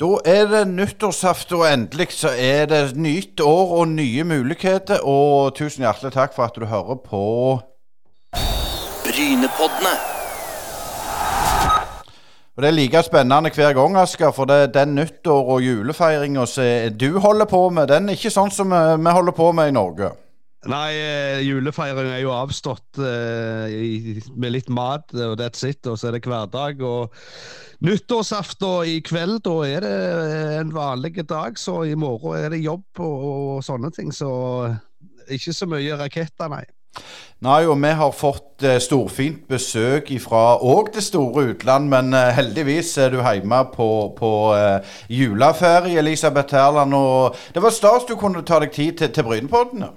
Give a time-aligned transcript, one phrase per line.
[0.00, 5.02] Da er det nyttårsaften, og endelig så er det nytt år og nye muligheter.
[5.04, 7.20] Og tusen hjertelig takk for at du hører på
[9.04, 9.92] Brynepoddene.
[12.56, 16.46] Og Det er like spennende hver gang, Asker, for det, er den nyttår- og julefeiringa
[16.48, 19.68] som du holder på med, den er ikke sånn som eh, vi holder på med
[19.68, 20.14] i Norge.
[20.68, 25.84] Nei, eh, julefeiring er jo avstått eh, i, med litt mat, og that's it.
[25.88, 26.80] Og så er det hverdag.
[26.84, 27.12] Og
[27.84, 29.94] nyttårsaften i kveld, da er det
[30.60, 31.58] en vanlig dag.
[31.58, 33.24] Så i morgen er det jobb og,
[33.56, 34.12] og sånne ting.
[34.14, 34.30] Så
[35.30, 36.66] ikke så mye raketter, nei.
[37.40, 42.32] Nei, og vi har fått eh, storfint besøk fra òg det store utland, men eh,
[42.36, 46.92] heldigvis er du hjemme på, på eh, juleferie, Elisabeth Herland.
[46.98, 49.92] Og det var stas du kunne ta deg tid til, til Brynepoddene.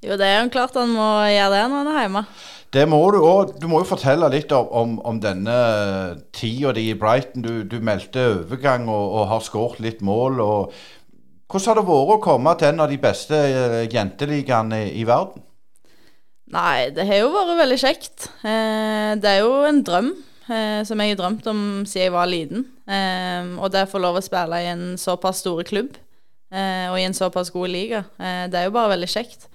[0.00, 2.24] Jo, det er jo klart han må gjøre det når han er hjemme.
[2.70, 3.56] Det må du òg.
[3.58, 5.54] Du må jo fortelle litt om, om, om denne
[6.36, 7.42] tida di i Brighton.
[7.42, 10.38] Du, du meldte overgang og, og har skåret litt mål.
[11.50, 15.06] Hvordan har det vært å komme til en av de beste eh, jenteligaene i, i
[15.08, 15.42] verden?
[16.54, 18.28] Nei, det har jo vært veldig kjekt.
[18.46, 22.30] Eh, det er jo en drøm eh, som jeg har drømt om siden jeg var
[22.30, 22.68] liten.
[22.86, 25.98] Eh, og det å få lov å spille i en såpass store klubb
[26.54, 29.49] eh, og i en såpass god liga, eh, det er jo bare veldig kjekt.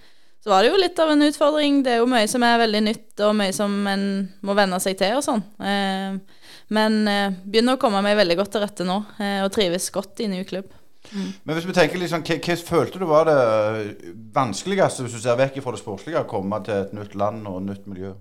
[0.46, 1.80] Så var det jo litt av en utfordring.
[1.82, 4.04] Det er jo mye som er veldig nytt, og mye som en
[4.46, 5.42] må venne seg til og sånn.
[5.58, 6.44] Eh,
[6.76, 7.00] men
[7.42, 9.00] begynner å komme meg veldig godt til rette nå,
[9.42, 10.70] og trives godt i ny klubb.
[11.12, 11.32] Mm.
[11.44, 15.38] Men hvis vi tenker liksom, hva, hva følte du var det vanskeligste, hvis du ser
[15.42, 18.14] vekk fra det sportslige, å komme til et nytt land og et nytt miljø?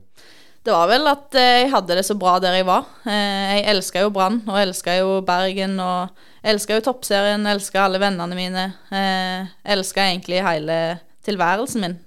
[0.64, 2.86] Det var vel at jeg hadde det så bra der jeg var.
[3.04, 8.38] Jeg elska jo Brann, og elska jo Bergen, og elska jo toppserien, elska alle vennene
[8.38, 8.70] mine.
[9.76, 10.78] Elska egentlig hele
[11.26, 11.98] tilværelsen min.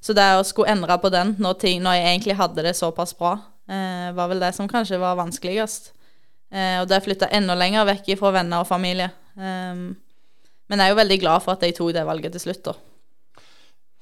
[0.00, 3.14] Så det å skulle endre på den når, ting, når jeg egentlig hadde det såpass
[3.18, 3.34] bra,
[3.66, 5.90] var vel det som kanskje var vanskeligst.
[6.50, 9.10] Og det flytta enda lenger vekk fra venner og familie.
[9.36, 9.92] Um,
[10.70, 12.76] men jeg er jo veldig glad for at jeg tok det valget til slutt, da.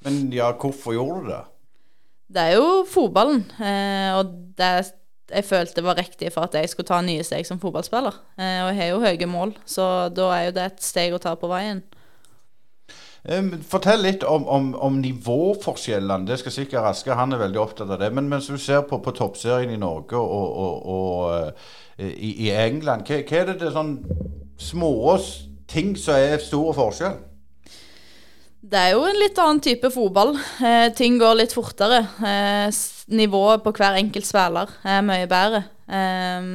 [0.05, 1.41] Men ja, hvorfor gjorde du det?
[2.29, 4.69] Det er jo fotballen, eh, og det
[5.29, 8.15] jeg følte var riktig for at jeg skulle ta nye steg som fotballspiller.
[8.37, 11.21] Eh, og jeg har jo høye mål, så da er jo det et steg å
[11.21, 11.81] ta på veien.
[13.69, 16.25] Fortell litt om, om, om, nivåforskjellene.
[16.25, 18.09] Det skal sikkert Aske, han er veldig opptatt av det.
[18.15, 22.49] Men mens du ser på, på toppserien i Norge og, og, og uh, i, i,
[22.49, 23.99] England, hva, hva, er det, det sånn
[24.59, 25.17] små
[25.69, 27.19] ting som er stor forskjell?
[28.59, 30.33] Det er jo en litt annen type fotball.
[30.65, 32.01] Eh, ting går litt fortere.
[32.19, 32.67] Eh,
[33.15, 35.63] nivået på hver enkelt spiller er mye bedre.
[35.87, 36.49] Eh,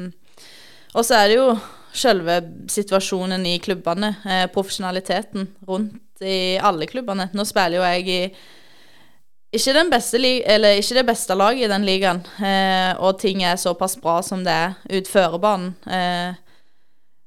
[0.94, 1.48] og så er det jo
[1.94, 2.40] selve
[2.70, 4.14] situasjonen i klubbene.
[4.24, 7.28] Eh, profesjonaliteten rundt i alle klubbene.
[7.34, 8.20] Nå spiller jo jeg i
[9.54, 14.20] ikke, beste, ikke det beste laget i den ligaen, eh, og ting er såpass bra
[14.22, 15.76] som det er utfører banen.
[15.86, 16.34] Eh,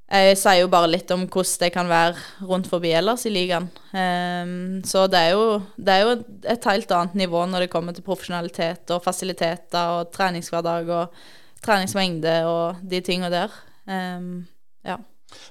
[0.08, 3.66] jeg sier jo bare litt om hvordan det kan være rundt forbi ellers i ligaen.
[3.92, 6.14] Um, så det er, jo, det er, jo,
[6.48, 11.20] et helt annet nivå når det kommer til profesjonalitet og fasiliteter og treningshverdag og
[11.60, 13.58] treningsmengde og de tingene der.
[13.84, 14.48] Um.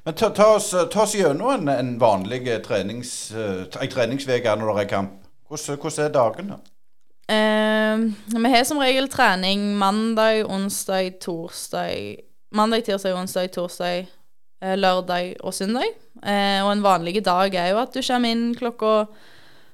[0.05, 4.91] Men ta, ta, oss, ta, oss, gjennom en, en vanlig trenings, uh, når det er
[4.91, 5.13] kamp.
[5.49, 6.59] Hvordan, hvordan er dagene?
[7.29, 12.23] Eh, vi har som regel trening mandag, onsdag, torsdag
[12.55, 14.07] Mandag, tirsdag, onsdag, torsdag
[14.65, 15.85] Eh, lørdag og søndag.
[16.25, 19.07] Eh, og en vanlig dag er jo at du kommer inn klokka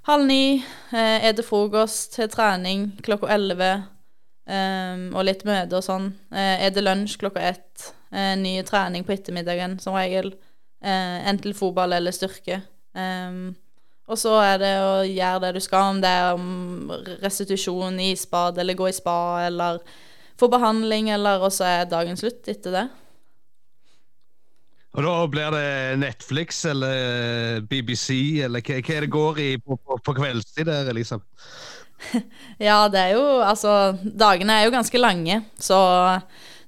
[0.08, 3.84] halv ni, eh, eter frokost, har trening klokka elleve
[5.14, 6.08] og litt møte og sånn.
[6.34, 7.94] Eter lunsj klokka ett.
[8.12, 10.34] Ny trening på ettermiddagen som regel.
[10.82, 12.60] enten fotball eller styrke.
[14.06, 16.90] og så er det å gjøre det du skal, om det er om
[17.22, 19.78] restitusjon, isbad eller gå i spa eller
[20.38, 22.88] få behandling, eller Og så er dagen slutt etter det.
[24.92, 29.96] Og Da blir det Netflix eller BBC, eller hva, hva det går i på, på,
[30.04, 31.22] på kveldstid der, liksom?
[32.68, 35.78] ja, det er jo Altså, dagene er jo ganske lange, så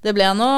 [0.04, 0.48] det blir nå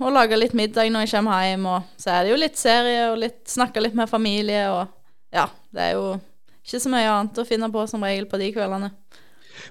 [0.00, 3.08] å lage litt middag når jeg kommer hjem, og så er det jo litt serie
[3.10, 5.44] og litt snakke litt med familie, og ja,
[5.74, 6.06] det er jo
[6.64, 8.88] ikke så mye annet å finne på som regel på de kveldene.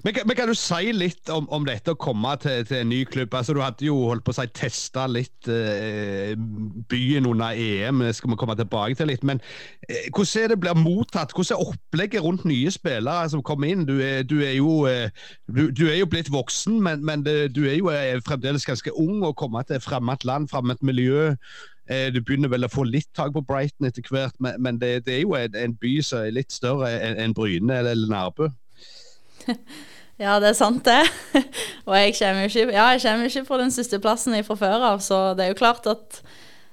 [0.04, 3.00] Men, men, kan du si litt om, om dette å komme til, til, en ny
[3.08, 3.34] klubb?
[3.34, 6.34] Altså, Du hadde jo holdt på å si testa litt eh,
[6.90, 9.26] byen under EM, det skal vi komme tilbake til litt.
[9.26, 9.42] Men
[9.88, 11.34] eh, hvordan er det blir mottatt?
[11.36, 13.86] Hvordan er opplegget rundt nye spillere som kommer inn?
[13.88, 15.12] Du er, du er, jo, eh,
[15.48, 18.92] du, du er jo, blitt voksen, men, men det, du er jo er fremdeles ganske
[19.00, 21.32] ung å komme til et fremmed land, fremmed miljø.
[21.90, 25.18] Eh, du begynner vel å få litt tak på Brighton etter hvert, men, det, det,
[25.18, 28.48] er jo en, en, by som er litt større enn en Bryne eller Nærbø.
[30.24, 31.02] ja, det er sant, det.
[31.88, 35.26] og jeg kommer jo ikke, ja, ikke på den siste plassen fra før av, så
[35.36, 36.22] det er jo klart at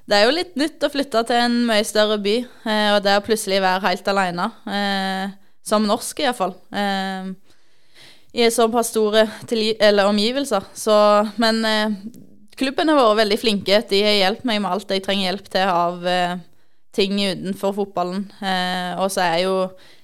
[0.09, 3.13] det er jo litt nytt å flytte til en mye større by, eh, og det
[3.15, 4.49] å plutselig være helt alene.
[4.67, 6.55] Eh, som norsk, iallfall.
[6.73, 7.31] Eh,
[8.33, 9.27] I såpass store
[10.07, 10.65] omgivelser.
[10.75, 10.95] Så,
[11.39, 11.95] men eh,
[12.59, 13.81] klubben har vært veldig flinke.
[13.89, 16.35] De har hjulpet meg med alt jeg trenger hjelp til av eh,
[16.95, 18.25] ting utenfor fotballen.
[18.41, 19.55] Eh, og så er jo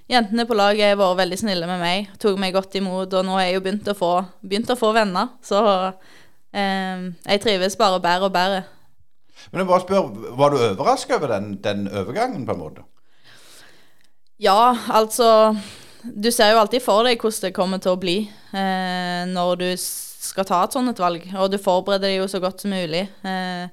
[0.08, 2.14] jentene på laget vært veldig snille med meg.
[2.22, 4.94] Tok meg godt imot, og nå har jeg jo begynt å få, begynt å få
[4.96, 5.36] venner.
[5.46, 5.60] Så
[6.58, 8.64] jeg trives bare bedre og bedre.
[9.52, 10.08] Men jeg bare spør,
[10.38, 12.86] Var du overraska over den, den, overgangen, på en måte?
[14.40, 15.56] Ja, altså
[16.04, 18.18] Du ser jo alltid for deg hvordan det kommer til å bli
[18.54, 21.26] eh, når du skal ta et sånt et valg.
[21.36, 23.08] Og du forbereder deg jo så godt som mulig.
[23.28, 23.68] Eh,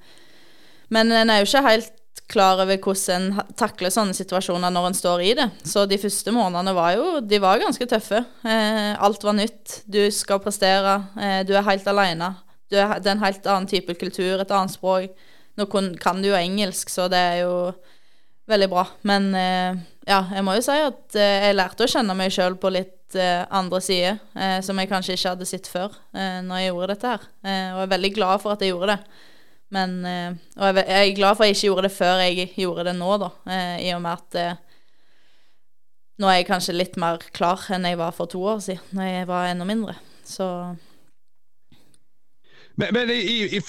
[0.94, 1.92] men en er jo ikke helt
[2.30, 5.48] klar over hvordan en takler sånne situasjoner når en står i det.
[5.68, 8.22] Så de første månedene var jo de var ganske tøffe.
[8.46, 9.82] Eh, alt var nytt.
[9.84, 10.96] Du skal prestere.
[11.20, 12.34] Eh, du er helt alene.
[12.72, 15.12] Du er, det er en helt annen type kultur, et annet språk.
[15.54, 17.56] Nå kan du jo engelsk, så det er jo
[18.50, 18.86] veldig bra.
[19.06, 22.56] Men eh, ja, jeg må jo si at eh, jeg lærte å kjenne meg sjøl
[22.60, 26.70] på litt eh, andre sider, eh, som jeg kanskje ikke hadde sett før når jeg
[26.70, 27.24] gjorde dette her.
[27.44, 29.22] Og jeg er veldig glad for at jeg gjorde det.
[29.74, 29.96] Men,
[30.54, 33.10] og jeg, er glad for at jeg ikke gjorde det før jeg gjorde det nå,
[33.18, 33.30] da.
[33.82, 34.58] I og med at
[36.22, 39.08] nå er jeg kanskje litt mer klar enn jeg var for to år siden, når
[39.10, 39.96] jeg var enda mindre.
[40.22, 40.46] Så
[42.74, 43.60] men, men i, i,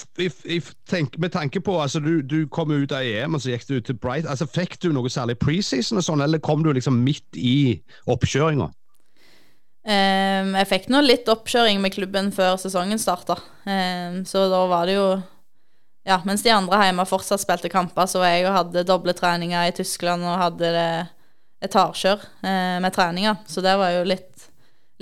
[0.50, 0.60] i,
[0.90, 3.76] tenk, med tanke på altså du, du, kom ut av EM og så gikk du
[3.78, 4.26] til Bright.
[4.26, 7.78] altså Fikk du noe særlig preseason, og sånn, eller kom du liksom midt i
[8.10, 8.66] oppkjøringa?
[9.86, 13.38] Um, jeg fikk nå litt oppkjøring med klubben før sesongen starta.
[13.62, 15.06] Um, så da var det jo
[16.06, 19.74] Ja, mens de andre hjemme fortsatt spilte kamper, så var jeg hadde doble treninger i
[19.74, 20.90] Tyskland og hadde det
[21.66, 23.40] etasjer eh, med treninger.
[23.50, 24.46] Så det var jo litt,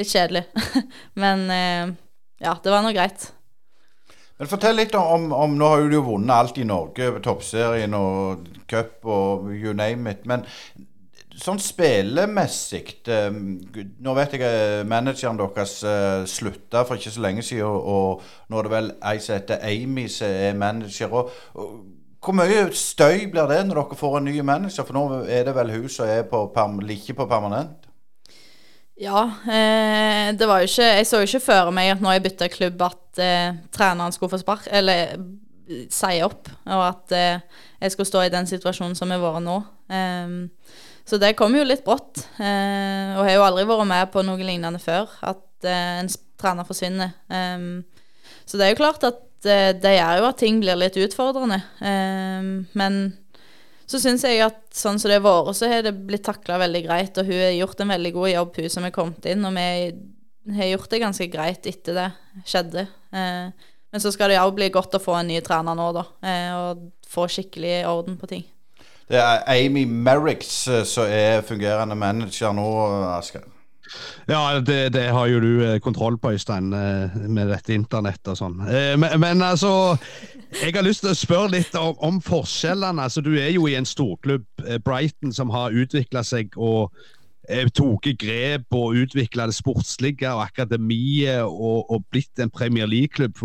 [0.00, 0.46] litt kjedelig.
[1.22, 1.92] Men eh,
[2.40, 3.28] ja, det var nå greit.
[4.40, 8.48] Men Fortell litt om, om Nå har du jo vunnet alt i Norge, toppserien og
[8.70, 10.24] cup og you name it.
[10.24, 10.48] Men
[11.40, 13.38] sånn spillemessig um,
[14.04, 18.60] Nå vet jeg uh, manageren deres uh, slutta for ikke så lenge siden, og, nå
[18.60, 21.14] er det vel ei som heter Amy som er manager.
[21.14, 21.74] Og, og,
[22.24, 24.86] hvor mye støy blir det når dere får en ny manager?
[24.86, 26.46] For nå er det vel hun som er på,
[26.94, 27.84] ikke på permanent?
[29.00, 32.22] Ja, eh, det var jo ikke Jeg så jo ikke for meg at når jeg
[32.28, 35.16] bytta klubb, at eh, treneren skulle få spark, eller
[35.90, 37.40] si opp, og at eh,
[37.80, 39.56] jeg skulle stå i den situasjonen som jeg har vært nå.
[39.90, 40.38] Ehm,
[41.04, 42.22] så det kom jo litt brått.
[42.40, 46.08] Eh, og har jo aldri vært med på noe lignende før, at eh, en
[46.40, 47.12] trener forsvinner.
[47.32, 47.84] Ehm,
[48.44, 51.60] så det er jo klart at eh, det gjør jo at ting blir litt utfordrende.
[51.84, 53.02] Ehm, men
[53.84, 56.82] så syns jeg at sånn som det har vært, så har det blitt takla veldig
[56.86, 57.20] greit.
[57.20, 59.44] Og hun har gjort en veldig god jobb, hun som er kommet inn.
[59.44, 62.08] Og vi har gjort det ganske greit etter det
[62.48, 62.88] skjedde.
[63.12, 66.08] Eh, men så skal det òg bli godt å få en ny trener nå, da.
[66.26, 68.48] Eh, og få skikkelig orden på ting.
[69.08, 72.68] Det er Amy Merricks eh, som er fungerende manager nå,
[73.18, 73.44] Asker.
[74.26, 78.38] Ja, det, det, har jo du eh, kontroll på, Øystein, eh, med dette internettet og
[78.40, 78.62] sånn.
[78.64, 79.98] Men, men, altså
[80.54, 83.02] Jeg har lyst til å spørre litt om, om forskjellene.
[83.02, 84.46] Altså, du er jo i en storklubb,
[84.86, 86.94] Brighton, som har utvikla seg og
[87.76, 93.36] tok grep og utvikla det sportslige og akademiet og, og blitt en Premier League-klubb.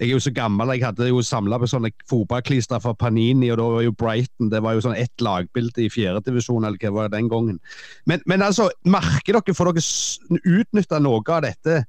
[0.00, 3.58] Jeg er jo så gammel, jeg hadde jo samla på sånne fotballklistre fra Panini, og
[3.60, 7.10] da var jo Brighton det var jo sånn ett lagbilde i fjerdedivisjon, eller hva var
[7.10, 7.58] det den gangen.
[8.08, 11.82] Men, men altså, merker dere, får dere utnytta noe av dette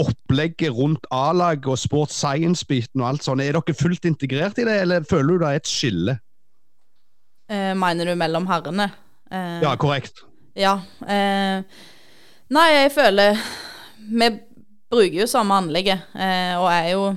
[0.00, 3.44] opplegget rundt A-laget og sports science-biten og alt sånt?
[3.44, 6.16] Er dere fullt integrert i det, eller føler du det er et skille?
[7.52, 8.88] Eh, mener du mellom herrene?
[9.28, 10.24] Eh, ja, korrekt.
[10.56, 10.78] Ja.
[11.04, 11.60] Eh,
[12.56, 13.36] nei, jeg føler
[14.06, 14.32] vi
[14.92, 17.08] bruker jo samme anlegget, eh, og er jo,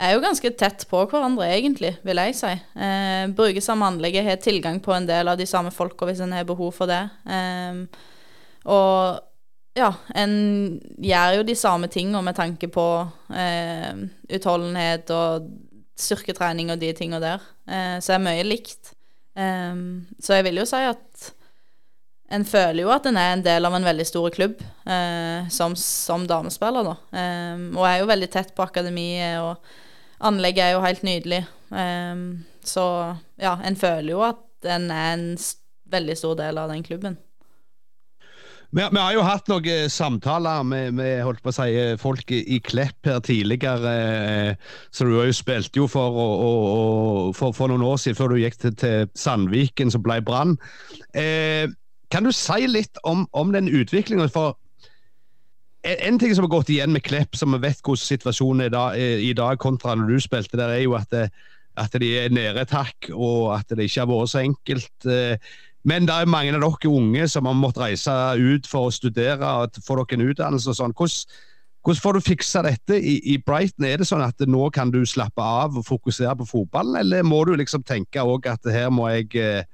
[0.00, 2.54] er jo ganske tett på hverandre, egentlig, vil jeg si.
[2.54, 6.34] Eh, bruker samme anlegget, har tilgang på en del av de samme folka hvis en
[6.36, 7.02] har behov for det.
[7.28, 7.84] Eh,
[8.64, 9.22] og
[9.74, 10.34] ja, en
[11.02, 12.86] gjør jo de samme tingene med tanke på
[13.34, 14.04] eh,
[14.36, 15.48] utholdenhet og
[15.98, 17.48] styrketrening og de tinga der.
[17.66, 18.94] Eh, så er mye likt.
[19.36, 19.74] Eh,
[20.22, 21.32] så jeg vil jo si at
[22.32, 25.76] en føler jo at en er en del av en veldig stor klubb eh, som,
[25.76, 26.94] som, damespiller, da.
[27.20, 31.42] Eh, og er jo veldig tett på akademiet, og anlegget er jo helt nydelig.
[31.74, 32.24] Eh,
[32.64, 32.86] så
[33.40, 35.28] ja, en føler jo at en er en
[35.92, 37.20] veldig stor del av den klubben.
[38.74, 41.68] Vi, vi har jo hatt noen samtaler med, med holdt på å si,
[42.00, 43.92] folk i, Klepp her tidligere.
[43.92, 48.18] Eh, så du har jo spilt jo for, og, og, for, for, noen år siden,
[48.18, 50.56] før du gikk til, til Sandviken, som ble Brann.
[51.14, 51.68] Eh,
[52.10, 54.28] kan du si litt om, om den utviklinga?
[54.32, 54.56] For
[55.84, 59.34] en ting som har gått igjen med Klepp, som vi vet hvordan situasjonen er i
[59.36, 61.28] dag kontra når du spilte der, er jo at det,
[61.76, 65.08] at de er nede et hakk, og at det ikke har vært så enkelt.
[65.84, 69.50] Men det er mange av dere unge som har måttet reise ut for å studere
[69.64, 70.70] og få dere en utdannelse.
[70.70, 70.94] og sånn.
[70.96, 71.42] Hvordan,
[71.84, 73.84] hvordan får du fiksa dette i, i, Brighton?
[73.84, 77.42] Er det sånn at nå kan du slappe av og fokusere på fotballen, eller må
[77.44, 79.66] du liksom tenke at her må jeg eh,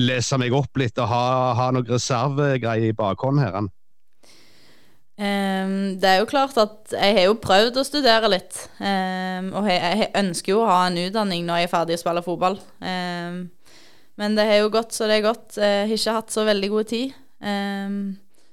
[0.00, 1.24] lese meg opp litt og ha,
[1.58, 3.58] ha noen reservegreier i bakhånd her?
[5.22, 8.56] Um, det er jo klart at jeg har jo prøvd å studere litt.
[8.80, 12.02] Um, og jeg, jeg, ønsker jo å ha en utdanning når jeg er ferdig å
[12.02, 12.58] spille fotball.
[12.80, 13.44] Um,
[14.20, 15.56] men det har jo gått så det er gått.
[15.60, 17.14] Jeg har ikke hatt så veldig god tid.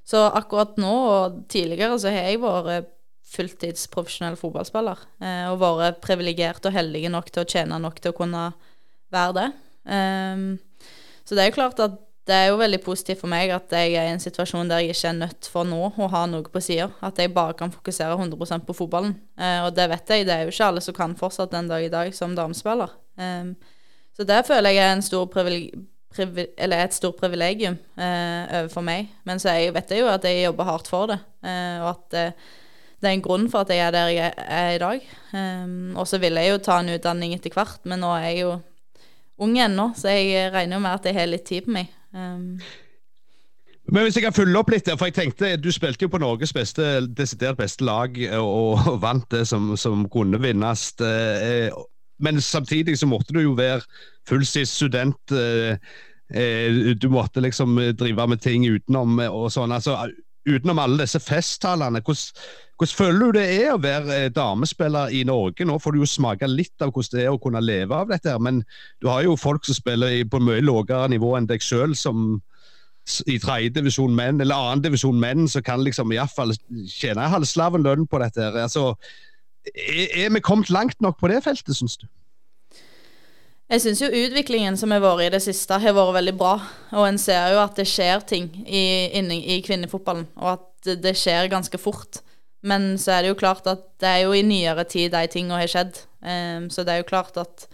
[0.10, 2.96] så akkurat nå og tidligere så har jeg vært
[3.30, 5.04] fulltidsprofesjonell fotballspiller.
[5.22, 8.50] Uh, og vært privilegert og heldig nok til å tjene nok til å kunne
[9.14, 9.50] være det.
[11.30, 13.94] Så det er jo klart at det er jo veldig positivt for meg at jeg
[13.98, 16.62] er i en situasjon der jeg ikke er nødt for nå å ha noe på
[16.62, 16.88] sida.
[17.06, 19.16] At jeg bare kan fokusere 100% på fotballen.
[19.38, 21.86] Eh, og det vet jeg, det er jo ikke alle som kan fortsatt den dag
[21.86, 22.94] i dag som damespiller.
[23.18, 23.54] Eh,
[24.18, 25.30] så det føler jeg er stor
[26.18, 29.14] et stort privilegium eh, overfor meg.
[29.26, 32.18] Men så jeg vet jeg jo at jeg jobber hardt for det, eh, og at
[32.18, 32.50] eh,
[33.00, 35.04] det er en grunn for at jeg er der jeg er i dag.
[35.32, 38.42] Um, og så vil jeg jo ta en utdanning etter hvert, men nå er jeg
[38.42, 38.58] jo
[39.40, 41.92] ung ennå, så jeg regner jo med at jeg har litt tid på meg.
[42.12, 42.60] Um,
[43.90, 46.54] men hvis jeg kan følge opp litt, for jeg tenkte Du spilte jo på Norges
[46.54, 46.86] beste,
[47.18, 50.92] desidert beste lag og, og vant det som, som kunne vinnes.
[51.02, 51.74] Eh,
[52.20, 53.82] men samtidig så måtte du jo være
[54.30, 55.34] fulltidsstudent.
[55.34, 55.80] Eh,
[56.30, 59.74] eh, du måtte liksom drive med ting utenom og sånn.
[59.74, 59.98] altså
[60.48, 62.02] Utenom alle disse festtalene.
[62.06, 65.66] Hvordan, føler du det er å være damespiller i Norge?
[65.68, 68.36] Nå får du jo smake litt av hvordan det er å kunne leve av dette,
[68.40, 68.62] men
[69.04, 72.40] du har jo folk som spiller på mye lavere nivå enn deg sjøl, som
[73.28, 76.54] i tredjedivisjon menn eller annendivisjon menn, som kan liksom iallfall
[76.92, 78.52] tjene halvslaven lønn på dette.
[78.54, 78.94] Altså,
[79.74, 82.06] er, er vi kommet langt nok på det feltet, syns du?
[83.70, 86.56] Jeg syns jo utviklingen som har vært i det siste, har vært veldig bra.
[86.98, 88.82] Og en ser jo at det skjer ting i,
[89.20, 92.24] inni, i kvinnefotballen, og at det skjer ganske fort.
[92.66, 95.62] Men så er det jo klart at det er jo i nyere tid de tingene
[95.62, 96.02] har skjedd.
[96.26, 97.68] Um, så det er jo klart at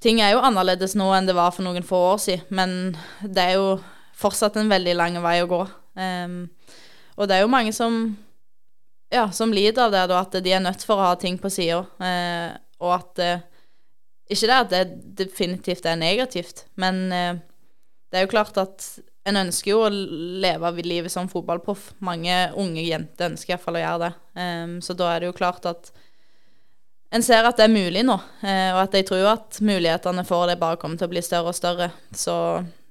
[0.00, 2.46] ting er jo annerledes nå enn det var for noen få år siden.
[2.54, 2.96] Men
[3.26, 3.74] det er jo
[4.20, 5.64] fortsatt en veldig lang vei å gå.
[5.98, 6.44] Um,
[7.18, 8.04] og det er jo mange som
[9.10, 11.50] ja, som lider av det, da, at de er nødt for å ha ting på
[11.50, 11.82] sida.
[11.98, 13.48] Uh, og at uh,
[14.30, 14.82] Ikke det at det
[15.18, 17.40] definitivt er negativt, men uh,
[18.10, 18.86] det er jo klart at
[19.28, 21.90] en ønsker jo å leve livet som fotballproff.
[22.02, 24.12] Mange unge jenter ønsker iallfall å gjøre det.
[24.40, 25.90] Um, så da er det jo klart at
[27.10, 30.60] en ser at det er mulig nå, og at jeg tror at mulighetene for det
[30.60, 31.88] bare kommer til å bli større og større.
[32.14, 32.34] Så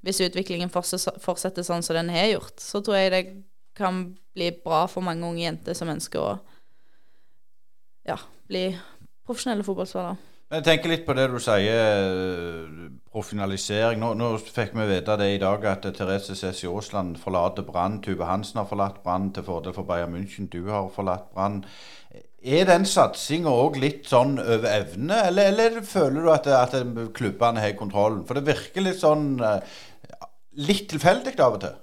[0.04, 3.22] hvis utviklingen fortsetter sånn som den har gjort, så tror jeg det
[3.80, 4.02] kan
[4.36, 6.34] bli bra for mange unge jenter som ønsker å
[8.08, 8.18] ja,
[8.52, 8.66] bli
[9.28, 10.18] profesjonelle fotballspillere.
[10.50, 12.70] Jeg tenker litt på det du sier,
[13.14, 14.00] profesjonalisering.
[14.02, 18.00] Nå, nå fikk vi vite det i dag at Therese Cæssi Aasland forlater Brann.
[18.02, 20.48] Tuve Hansen har forlatt Brann til fordel for Bayern München.
[20.50, 21.60] Du har forlatt Brann.
[22.42, 26.74] Er den satsinga òg litt sånn over evne, eller, eller føler du at, at
[27.14, 28.26] klubbene har kontrollen?
[28.26, 29.78] For det virker litt sånn eh,
[30.66, 31.78] litt tilfeldig av og til.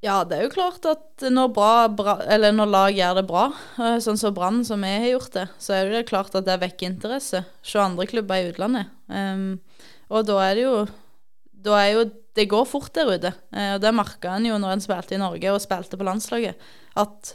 [0.00, 3.42] Ja, det er jo klart at når, bra, bra, når lag gjør det bra,
[3.76, 6.56] eh, sånn som Brann, som vi har gjort det, så er det klart at det
[6.62, 8.88] vekker interesse hos andre klubber i utlandet.
[9.12, 9.58] Um,
[10.08, 10.74] og da er det jo
[11.60, 12.02] Da er jo
[12.38, 13.32] Det går fort der ute.
[13.52, 16.54] Uh, og det merka en jo når en spilte i Norge og spilte på landslaget,
[16.96, 17.34] at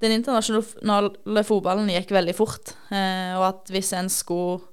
[0.00, 2.72] den internasjonale fotballen gikk veldig fort.
[2.90, 4.64] Uh, og at hvis en skulle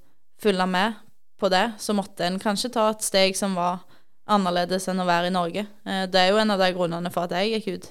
[0.41, 0.97] følge med
[1.37, 3.83] på det, så måtte en kanskje ta et steg som var
[4.27, 5.65] annerledes enn å være i Norge.
[5.87, 7.89] Eh, det er jo en av de grunnene for at jeg gikk ut,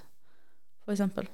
[0.86, 1.30] f.eks.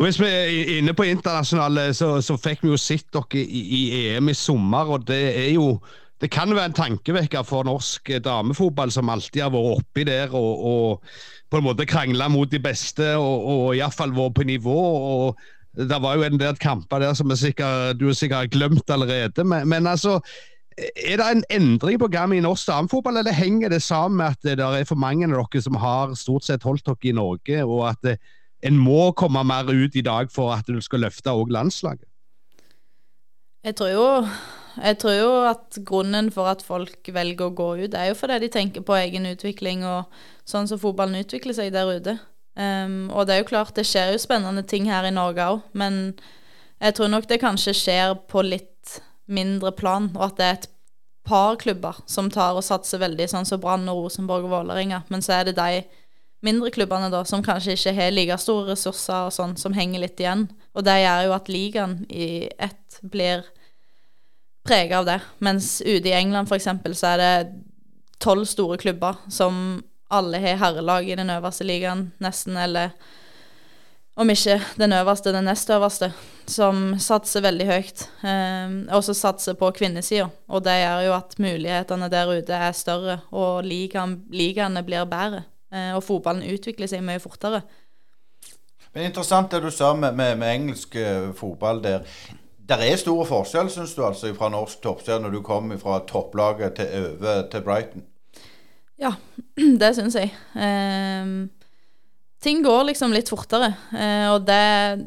[0.00, 3.80] Hvis vi er inne på internasjonale, så, så fikk vi jo sett dere i, i,
[4.12, 4.94] EM i sommer.
[4.94, 5.74] og det er jo
[6.20, 10.66] det kan være en tankevekker for norsk damefotball, som alltid har vært oppi der og,
[10.68, 11.14] og
[11.50, 14.76] på en måte krangla mot de beste, og, og iallfall vært på nivå.
[14.76, 15.40] og
[15.72, 19.44] Det var jo en del kamper der som sikkert, du har sikkert glemt allerede.
[19.44, 20.20] Men, men altså,
[20.78, 24.58] er det en endring på gang i norsk damefotball, eller henger det sammen med at
[24.58, 27.88] det er for mange av dere som har stort sett holdt dere i Norge, og
[27.90, 28.16] at
[28.62, 32.06] en må komme mer ut i dag for at du skal løfte òg landslaget?
[33.64, 34.06] Jeg tror, jo,
[34.80, 38.38] jeg tror jo at grunnen for at folk velger å gå ut, er jo fordi
[38.46, 40.08] de tenker på egen utvikling og
[40.48, 42.16] sånn som fotballen utvikler seg der ute.
[42.56, 45.60] Um, og det er jo klart, det skjer jo spennende ting her i Norge òg,
[45.76, 46.16] men
[46.80, 48.69] jeg tror nok det kanskje skjer på litt
[49.30, 50.68] mindre plan, og at det er et
[51.26, 55.04] par klubber som tar og satser veldig, sånn som Brann og Rosenborg og Vålerenga.
[55.12, 55.82] Men så er det de
[56.44, 60.20] mindre klubbene da, som kanskje ikke har like store ressurser og sånn, som henger litt
[60.20, 60.46] igjen.
[60.74, 63.44] Og det gjør jo at ligaen i ett blir
[64.66, 65.20] prega av det.
[65.44, 66.70] Mens ute i England f.eks.
[66.98, 67.34] så er det
[68.20, 72.90] tolv store klubber som alle har herrelag i den øverste ligaen, nesten, eller
[74.20, 76.10] om ikke den øverste, den nest øverste,
[76.50, 78.02] som satser veldig høyt.
[78.26, 80.28] Eh, og så satser på kvinnesida.
[80.48, 85.44] Og det gjør jo at mulighetene der ute er større, og ligaen, ligaene blir bedre.
[85.72, 87.62] Eh, og fotballen utvikler seg mye fortere.
[88.92, 92.06] Men Interessant det du sa med, med, med engelsk uh, fotball der.
[92.68, 96.74] Der er store forskjell, syns du, altså, fra norsk toppserie når du kom fra topplaget
[96.78, 98.04] til over til Brighton?
[99.00, 99.14] Ja,
[99.80, 100.34] det syns jeg.
[100.54, 101.50] Um,
[102.42, 105.04] ting går liksom litt fortere, Eh, og det er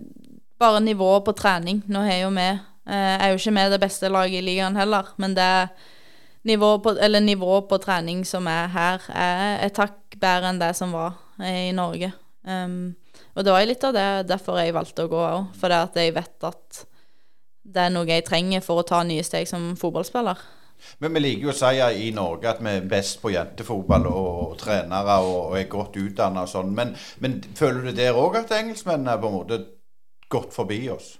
[0.59, 1.81] bare nivået på trening.
[1.87, 5.13] Nå er jo vi eh, er jo ikke vi det beste laget i ligaen heller,
[5.17, 5.69] men det
[6.43, 10.91] nivået på, nivået på trening som er her, er et takk bedre enn det som
[10.91, 12.11] var i Norge.
[12.43, 12.95] Um,
[13.33, 15.53] og det var litt av det derfor jeg valgte å gå òg.
[15.57, 16.83] Fordi at jeg vet at
[17.63, 20.39] det er noe jeg trenger for å ta nye steg som fotballspiller.
[21.03, 24.27] Men vi liker jo å si i Norge at vi er best på jentefotball og,
[24.43, 26.73] og trenere og, og, er godt utdanna og sånn.
[26.75, 29.61] Men, men, føler du der òg at engelskmennene er på en måte
[30.33, 31.15] gått forbi oss?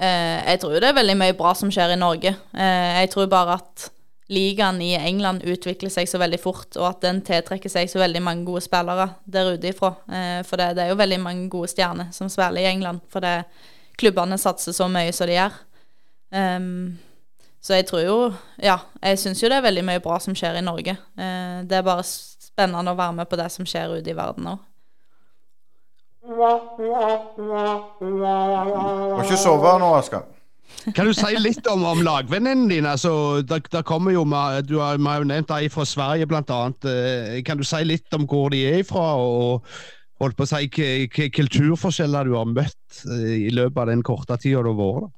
[0.00, 2.34] Eh, jeg tror det er veldig mye bra som skjer i Norge.
[2.56, 3.90] Eh, jeg tror bare at
[4.30, 8.22] ligaen i England utvikler seg så veldig fort, og at den tiltrekker seg så veldig
[8.22, 9.92] mange gode spillere der ute ifra.
[10.06, 13.26] Eh, for det, det, er jo veldig mange gode stjerner som spiller i England, for
[13.26, 13.42] det,
[14.00, 15.56] klubbene satser så mye som de gjør.
[16.30, 16.98] Um,
[17.60, 18.16] så jeg tror jo
[18.62, 20.96] Ja, jeg syns jo det er veldig mye bra som skjer i Norge.
[21.18, 24.48] Uh, det er bare spennende å være med på det som skjer ute i verden
[24.48, 24.58] nå.
[26.30, 26.50] Må
[29.24, 30.28] ikke sove nå, Asker.
[30.94, 32.92] Kan du si litt om, om lagvennene dine?
[32.94, 34.22] Altså, der, der kommer jo,
[34.64, 36.44] du har, jo nevnt ei fra Sverige, bl.a.
[36.44, 37.44] annet.
[37.44, 39.16] kan du si litt om hvor de er fra?
[39.20, 39.66] og
[40.20, 44.36] holdt på å si, hvilke kulturforskjeller du har møtt eh, i løpet av den korte
[44.40, 45.16] tida du har vært der?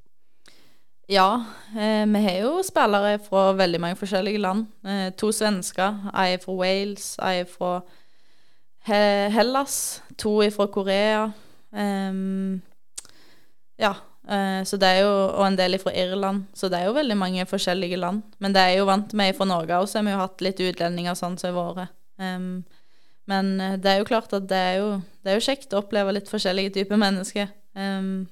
[1.13, 1.45] Ja,
[1.77, 4.67] eh, vi har jo spillere fra veldig mange forskjellige land.
[4.87, 6.09] Eh, to svensker.
[6.17, 7.81] Ei fra Wales, ei fra
[8.89, 10.03] He Hellas.
[10.19, 11.27] To fra Korea.
[13.79, 13.93] Ja,
[14.29, 16.45] Eh, så det er jo, og en del fra Irland.
[16.55, 18.23] Så det er jo veldig mange forskjellige land.
[18.39, 20.61] Men det er jo vant med fra Norge òg, så har vi jo hatt litt
[20.63, 21.97] utlendinger sånn som har vært.
[23.27, 23.49] Men
[23.83, 26.31] det er jo klart at det er jo, det er jo kjekt å oppleve litt
[26.31, 27.51] forskjellige typer mennesker.
[27.75, 28.29] Um,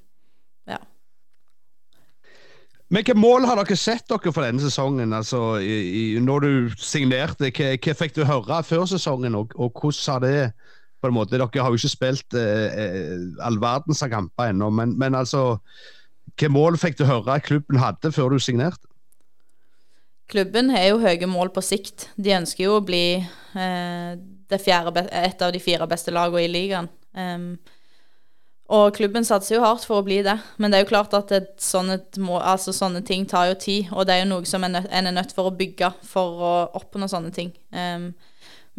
[2.90, 5.14] hvilke mål har dere sett dere for denne sesongen?
[5.14, 9.70] Altså, i, i, når du signerte, hva, hva, fikk du høre før sesongen, og, og
[9.78, 10.36] hvordan har det
[11.00, 11.36] på en måte.
[11.36, 15.58] Dere har jo ikke spilt eh, eh all verdens av kamper ennå, men, men, altså
[16.30, 18.86] Hvilke mål fikk du høre klubben hadde før du signerte?
[20.30, 22.06] Klubben har jo høye mål på sikt.
[22.16, 24.12] De ønsker jo å bli eh,
[24.48, 26.88] et av de fire beste lagene i ligaen.
[27.12, 27.58] Um,
[28.70, 30.36] og klubben satser jo hardt for å bli det.
[30.62, 31.98] Men det er jo klart at sånne,
[32.38, 35.34] altså sånne, ting tar jo tid, og det er jo noe som en er nødt
[35.34, 37.50] for å bygge for å oppnå sånne ting.
[37.74, 38.12] Um,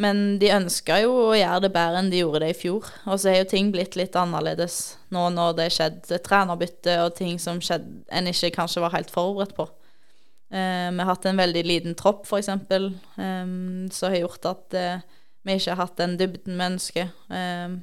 [0.02, 2.88] men de ønska jo å gjøre det bedre enn de gjorde det i fjor.
[3.06, 4.80] Og så har jo ting blitt litt annerledes
[5.12, 9.58] nå når det skjedde trenerbytte og ting som skjedde en ikke kanskje var helt forberedt
[9.60, 9.68] på.
[10.52, 15.20] Um, vi har hatt en veldig liten tropp, f.eks., um, som har gjort at uh,
[15.48, 17.14] vi ikke har hatt den dybden vi ønsker.
[17.34, 17.78] Eh,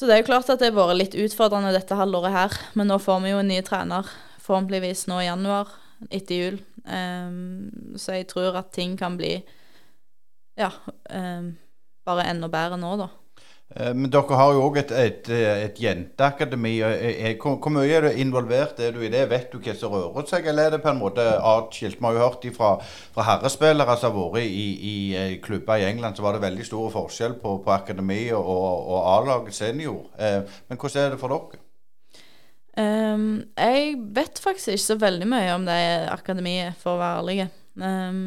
[0.00, 2.54] så det er jo klart at det har vært litt utfordrende dette halvåret her.
[2.72, 4.06] Men nå får vi jo en ny trener,
[4.40, 5.74] forhåpentligvis nå i januar,
[6.08, 6.56] etter jul.
[6.88, 9.34] Um, så jeg tror at ting kan bli
[10.56, 10.70] ja,
[11.12, 11.50] um,
[12.08, 13.10] bare enda bedre nå, da.
[13.76, 16.72] Eh, men dere har jo òg et, et, et, jenteakademi.
[16.82, 19.22] Eh, hvor, mye er du involvert er du i det?
[19.30, 22.00] Vet du hva som rører seg, eller er det på en måte atskilt?
[22.00, 22.74] Vi har jo hørt fra,
[23.14, 24.96] fra herrespillere som har vært i, i,
[25.44, 29.54] klubber i England, så var det veldig stor forskjell på, på akademi og, og A-laget
[29.54, 30.06] senior.
[30.18, 31.66] Men hvordan er det for dere?
[32.80, 35.80] Um, jeg vet faktisk ikke så veldig mye om det
[36.10, 37.48] akademiet, for å være ærlig.
[37.74, 38.20] Um,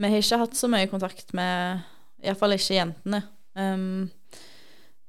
[0.00, 1.84] vi har ikke hatt så mye kontakt med
[2.24, 3.20] Iallfall ikke jentene.
[3.56, 4.08] Um,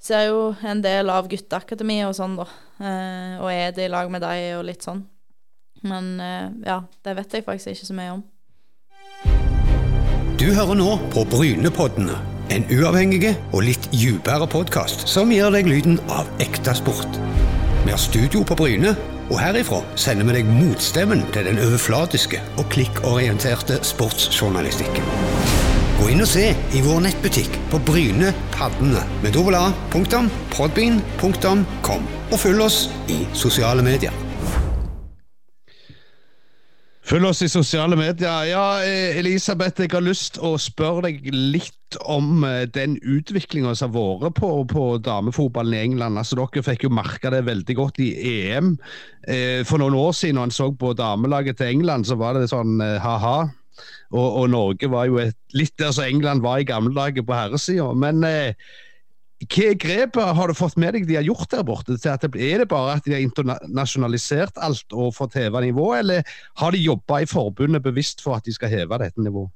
[0.08, 2.48] ser jo en del av gutteakademiet og sånn, da.
[2.80, 5.04] Eh, og er det i lag med deg og litt sånn.
[5.88, 8.26] Men eh, ja, det vet jeg faktisk ikke så mye om.
[10.38, 12.18] Du hører nå på Brynepoddene.
[12.54, 17.20] En uavhengig og litt dypere podkast som gir deg lyden av ekte sport.
[17.84, 18.96] Vi har studio på Bryne
[19.28, 25.57] og herifra sender vi deg motstemmen til den overflatiske og klikkorienterte sportsjournalistikken.
[25.98, 32.94] Gå inn og se i vår nettbutikk på Bryne Paddene med www.podbean.com, og følg oss
[33.10, 34.14] i sosiale medier.
[37.08, 38.46] Følg oss i sosiale medier.
[38.46, 43.90] Ja, eh, Elisabeth, jeg har lyst å spørre deg litt om eh, den utviklinga som
[43.96, 46.18] har vært på, på, damefotballen i England.
[46.20, 48.78] Altså, Dere fikk jo merke det veldig godt i EM.
[49.26, 52.54] Eh, for noen år siden, når en så på damelaget til England, så var det
[52.54, 53.50] sånn ha-ha.
[54.14, 57.36] Og, og, Norge var jo et, litt der som England var i gamle dager på
[57.36, 57.90] herresida.
[57.98, 58.56] Men eh,
[59.46, 61.98] hva grepet har du fått med deg de har gjort der borte?
[62.02, 66.82] Er det bare at de har internasjonalisert alt og fått heva nivået, eller har de
[66.82, 69.54] jobba i forbundet bevisst for at de skal heve dette nivået?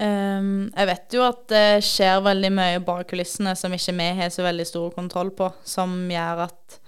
[0.00, 4.30] Um, jeg vet jo at det skjer veldig mye bak kulissene som ikke vi har
[4.32, 6.79] så veldig stor kontroll på, som gjør at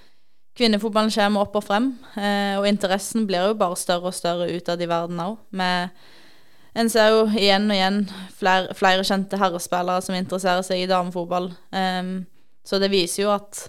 [0.58, 1.92] kvinnefotballen kommer opp og frem.
[2.16, 5.38] Uh, og interessen blir jo bare større og større utad i verden òg.
[6.72, 7.98] En ser jo igjen og igjen
[8.38, 11.50] flere, flere kjente herrespillere som interesserer seg i damefotball.
[11.74, 12.14] Um,
[12.64, 13.66] så det viser jo at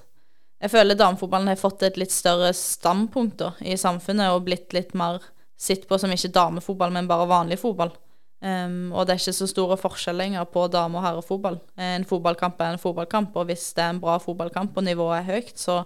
[0.63, 4.93] jeg føler damefotballen har fått et litt større standpunkt da, i samfunnet og blitt litt
[4.95, 5.19] mer
[5.59, 7.91] sett på som ikke damefotball, men bare vanlig fotball.
[8.43, 11.59] Um, og det er ikke så store forskjell lenger på dame- og herrefotball.
[11.79, 15.29] En fotballkamp er en fotballkamp, og hvis det er en bra fotballkamp og nivået er
[15.29, 15.81] høyt, så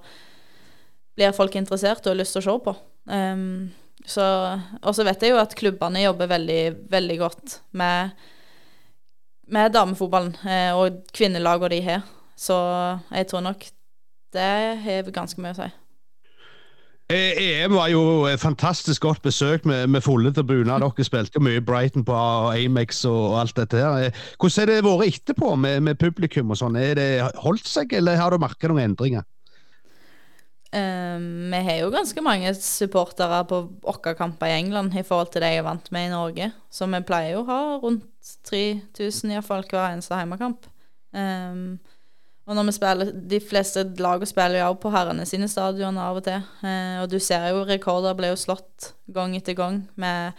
[1.18, 2.74] blir folk interessert og har lyst til å se på.
[3.08, 3.70] Um,
[4.08, 8.14] og så vet jeg jo at klubbene jobber veldig, veldig godt med,
[9.52, 12.06] med damefotballen eh, og kvinnelagene de har.
[12.38, 12.56] Så
[13.10, 13.66] jeg tror nok
[14.36, 14.54] det
[14.86, 15.70] har ganske mye å si.
[17.08, 18.02] EM e var jo
[18.36, 20.82] fantastisk godt besøkt med, med fulle tribuner.
[20.84, 22.16] Dere spilte mye Brighton på
[22.52, 24.10] Amex og alt dette her.
[24.10, 26.76] Eh, hvordan har det vært etterpå med, med publikum og sånn?
[26.76, 29.24] Er det holdt seg, eller har du merket noen endringer?
[30.68, 35.42] Um, vi har jo ganske mange supportere på våre kamper i England i forhold til
[35.42, 36.50] det jeg er vant med i Norge.
[36.70, 40.68] Så vi pleier jo å ha rundt 3000 iallfall hver eneste heimekamp.
[41.16, 41.80] Um,
[42.48, 46.20] og når vi spiller, De fleste lagene spiller jo også på herrene sine stadioner av
[46.20, 46.44] og til.
[46.64, 50.36] Uh, og du ser jo rekorder blir jo slått gang etter gang med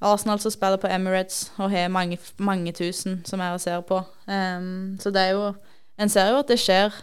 [0.00, 4.02] Arsenal som spiller på Emirates og har mange, mange tusen som er og ser på.
[4.26, 5.52] Um, så det er jo
[6.00, 6.94] En ser jo at det skjer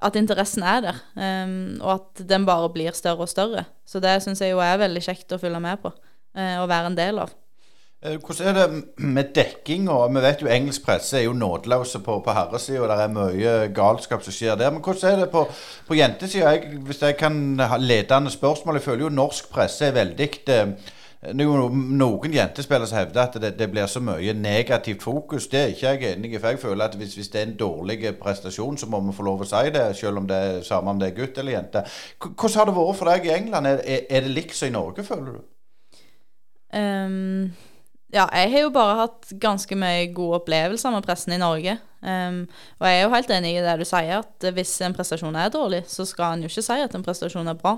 [0.00, 3.66] at interessen er der, um, og at den bare blir større og større.
[3.86, 6.92] Så det syns jeg jo er veldig kjekt å følge med på, uh, og være
[6.92, 7.36] en del av.
[8.00, 9.90] Eh, hvordan er det med dekking?
[9.90, 13.52] og Vi vet jo engelsk presse er jo nådeløse på, på herresida, det er mye
[13.76, 14.70] galskap som skjer der.
[14.72, 15.42] Men hvordan er det på,
[15.88, 16.54] på jentesida?
[16.86, 18.78] Hvis jeg kan ha ledende spørsmål.
[18.78, 20.72] Jeg føler jo norsk presse er veldig eh,
[21.20, 25.50] noen jentespillere som hevder at det, det, blir så mye negativt fokus.
[25.52, 26.38] Det er ikke jeg enig i.
[26.38, 29.26] For jeg føler at hvis, hvis, det er en dårlig prestasjon, så må vi få
[29.28, 29.84] lov å si det.
[29.98, 31.84] Selv om det er samme om det er gutt eller jente.
[32.24, 33.68] Hvordan har det vært for deg i England?
[33.68, 35.44] Er, er det likt som i Norge, føler du?
[36.72, 37.52] Um,
[38.14, 41.76] ja, jeg har jo bare hatt ganske mye gode opplevelser med pressen i Norge.
[42.00, 42.46] Um,
[42.80, 45.52] og jeg er jo helt enig i det du sier, at hvis en prestasjon er
[45.52, 47.76] dårlig, så skal en jo ikke si at en prestasjon er bra.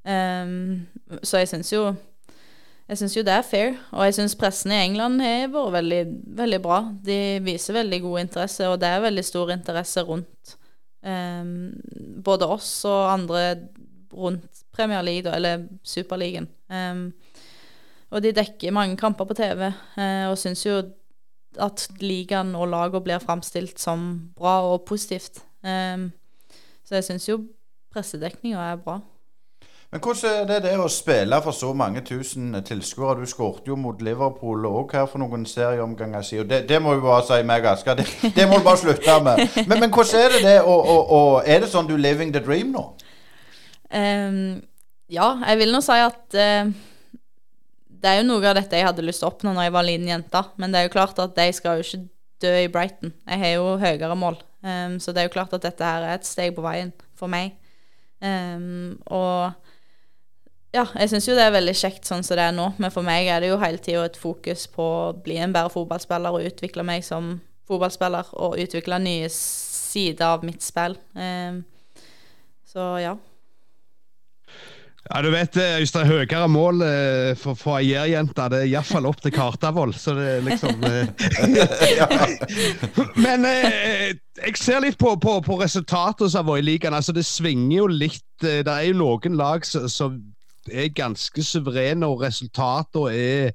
[0.00, 0.86] Um,
[1.20, 1.90] så jeg syns jo
[2.90, 6.00] jeg syns jo det er fair, og jeg syns pressen i England har vært veldig,
[6.40, 6.80] veldig, bra.
[7.06, 10.56] De viser veldig god interesse, og det er veldig stor interesse rundt
[11.06, 11.52] um,
[12.24, 13.44] både oss og andre
[14.10, 16.48] rundt Premier League, eller Superligaen.
[16.66, 17.12] Um,
[18.10, 20.80] og de dekker mange kamper på TV, uh, eh, og syns jo
[21.62, 25.44] at ligaen og lagene blir framstilt som bra og positivt.
[25.62, 26.10] Um,
[26.82, 27.38] så jeg syns jo
[27.94, 28.98] pressedekninga er bra.
[29.90, 33.24] Men hvordan er det, det å spille for så mange tusen tilskuere?
[33.24, 36.46] Du skåret jo mot Liverpool òg her for noen serieomganger siden.
[36.52, 37.96] Det, det må jo bare si meg, Asker.
[37.98, 39.42] Det, det, må du bare slutte med.
[39.66, 40.60] Men, men hvordan er det det?
[40.62, 42.84] Og, og, og, er det sånn du living the dream nå?
[43.90, 44.60] Um,
[45.10, 46.70] ja, jeg vil nå si at uh,
[47.90, 49.88] det er jo noe av dette jeg hadde lyst til å oppnå når jeg var
[49.88, 50.44] liten jente.
[50.62, 52.04] Men det er jo klart at de skal jo ikke
[52.46, 53.10] dø i Brighton.
[53.26, 54.38] Jeg har jo høyere mål.
[54.62, 57.32] Um, så det er jo klart at dette her er et steg på veien for
[57.32, 57.58] meg.
[58.22, 59.50] Um, og
[60.70, 63.06] ja, jeg syns jo det er veldig kjekt sånn som det er nå, men for
[63.06, 66.46] meg er det jo hele tida et fokus på å bli en bedre fotballspiller og
[66.46, 70.94] utvikle meg som fotballspiller og utvikle nye sider av mitt spill.
[71.18, 71.64] Um,
[72.70, 73.16] så ja.
[75.10, 79.08] Ja, du vet, eh, Øystein, høyere mål eh, for, for ei jærjente, det er iallfall
[79.10, 79.94] opp til Kartavoll.
[79.96, 81.08] Så det er liksom eh.
[83.24, 84.12] Men eh,
[84.44, 86.94] jeg ser litt på, på, på resultatet som har vært i ligaen.
[86.94, 88.22] Altså, det svinger jo litt.
[88.44, 90.20] Det er jo noen lag som
[90.68, 93.52] er ganske suverene, og resultatene er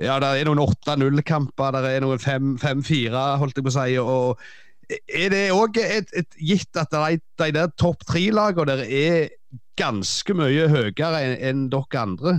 [0.00, 3.96] ja, det er noen 8-0-kamper, det er noen 5-4, holdt jeg på å si.
[4.00, 9.28] og Er det òg gitt at de, de der topp tre-lagene der er
[9.76, 12.34] ganske mye høyere enn en dere andre?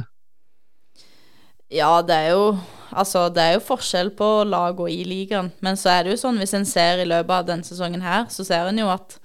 [1.71, 2.45] Ja, det er jo
[2.91, 5.47] Altså, det er jo forskjell på lag og i ligaen.
[5.63, 8.25] Men så er det jo sånn, hvis en ser i løpet av denne sesongen her,
[8.27, 9.15] så ser en jo at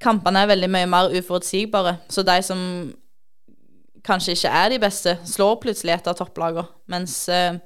[0.00, 1.98] kampene er veldig mye mer uforutsigbare.
[2.08, 2.62] Så de som
[4.04, 6.66] kanskje ikke er de beste, slår plutselig et av topplagene.
[6.92, 7.56] Mens eh,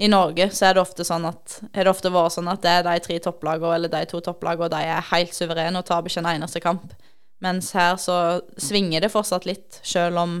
[0.00, 2.74] i Norge så er det ofte sånn at er det ofte vært sånn at det
[2.78, 6.12] er de tre topplagene eller de to topplagene, og de er helt suverene og taper
[6.12, 6.94] ikke en eneste kamp.
[7.40, 8.16] Mens her så
[8.60, 10.40] svinger det fortsatt litt, selv om,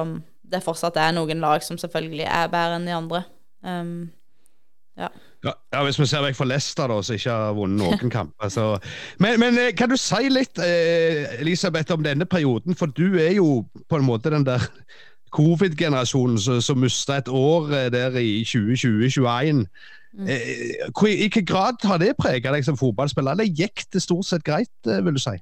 [0.00, 0.12] om
[0.46, 3.24] det fortsatt er noen lag som selvfølgelig er bedre enn de andre.
[3.66, 3.96] Um,
[4.96, 5.08] ja.
[5.44, 8.50] Ja, ja, Hvis vi ser vekk fra Leicester, da, som ikke har vunnet noen kamper.
[8.50, 8.66] Så.
[9.22, 12.74] Men, men, eh, kan du si litt, eh, Elisabeth, om denne perioden?
[12.74, 14.64] For du er jo på en måte den der
[15.36, 19.66] covid-generasjonen som, mista et år eh, der i 2020-2021.
[20.16, 20.30] Mm.
[20.32, 20.38] I
[20.96, 25.18] hvilken grad har det preget deg som fotballspiller, eller gikk det stort sett greit, vil
[25.18, 25.36] du si?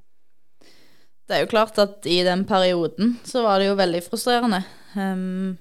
[1.24, 4.64] Det er jo klart at i den perioden så var det jo veldig frustrerende.
[4.98, 5.54] Um,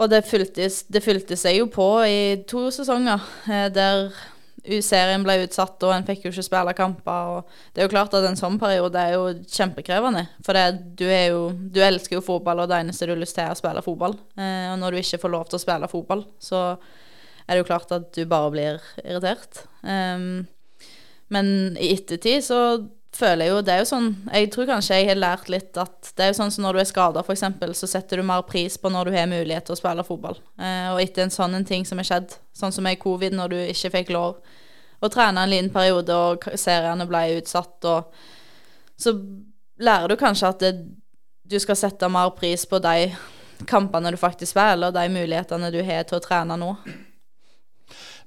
[0.00, 4.08] og det fylte, det fylte, seg jo på i to sesonger, eh, der
[4.84, 7.34] serien ble utsatt, og en fikk jo ikke spille kamper.
[7.36, 10.26] og Det er jo klart at en sånn periode er jo kjempekrevende.
[10.44, 10.64] For det,
[11.00, 13.60] du, jo, du, elsker jo fotball, og det eneste du har lyst til, er å
[13.60, 14.16] spille fotball.
[14.36, 16.62] Eh, og når du ikke får lov til å spille fotball, så
[17.46, 19.64] er det jo klart at du bare blir irritert.
[19.82, 20.46] Um,
[21.34, 22.60] men i ettertid så
[23.16, 26.12] føler jeg jo Det er jo sånn Jeg tror kanskje jeg har lært litt at
[26.16, 27.44] det er jo sånn som når du er skada, f.eks.,
[27.78, 30.38] så setter du mer pris på når du har mulighet til å spille fotball.
[30.60, 33.52] Eh, og etter en sånn en ting som er skjedd, sånn som i covid, når
[33.52, 34.40] du ikke fikk lov
[35.00, 39.14] å trene en liten periode, og seriene ble utsatt, og så
[39.80, 40.72] lærer du kanskje at det,
[41.50, 43.10] du skal sette mer pris på de
[43.68, 46.74] kampene du faktisk spiller, og de mulighetene du har til å trene nå.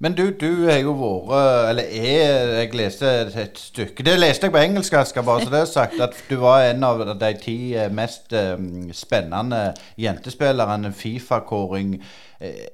[0.04, 4.56] Men du, du har jo vært Eller er Jeg leste et stykke Det leste jeg
[4.56, 6.00] på engelsk, Asker, bare så det er sagt.
[6.04, 9.62] At du var en av de ti eh, mest um, spennende
[10.00, 10.92] jentespillerne.
[10.92, 11.96] Fifa-kåring.
[12.44, 12.66] Eh,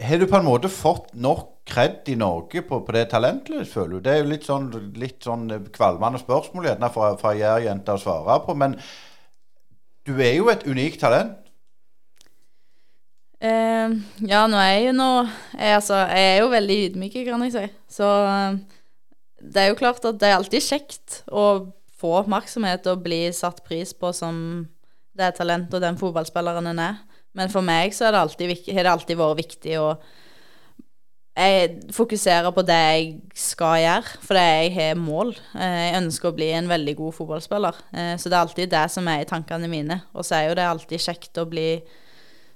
[0.00, 3.98] har du på en måte fått nok kred i Norge på, på det talentet, føler
[3.98, 4.00] du?
[4.06, 8.40] Det er jo litt sånn, litt sånn kvalmende spørsmål gjerne fra, fra jærjenta å svare
[8.46, 8.56] på.
[8.56, 8.78] Men
[10.08, 11.49] du er jo et unikt talent.
[13.40, 13.96] Uh,
[14.28, 15.06] ja, nå er jeg jo nå
[15.56, 17.62] jeg, altså, jeg er jo veldig ydmyk, kan jeg si.
[17.88, 18.58] Så uh,
[19.40, 21.44] det er jo klart at det er alltid kjekt å
[22.00, 24.34] få oppmerksomhet og bli satt pris på som
[25.16, 26.98] det talentet og den fotballspilleren en er.
[27.36, 29.92] Men for meg så har det alltid, det alltid vært viktig å
[31.40, 33.04] jeg fokuserer på det jeg
[33.38, 35.30] skal gjøre, fordi jeg har mål.
[35.54, 37.78] Eh, jeg ønsker å bli en veldig god fotballspiller.
[38.20, 40.00] Så det er alltid det som er i tankene mine.
[40.12, 41.68] Og så er jo det alltid kjekt å bli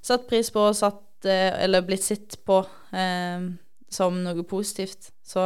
[0.04, 2.60] satt pris på og satt eh, Eller blitt sett på
[2.92, 3.46] eh,
[3.94, 5.12] som noe positivt.
[5.24, 5.40] Så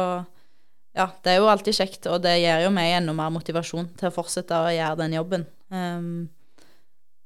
[0.97, 4.09] ja, det er jo alltid kjekt, og det gir jo meg enda mer motivasjon til
[4.09, 5.45] å fortsette å gjøre den jobben.
[5.69, 6.25] Um,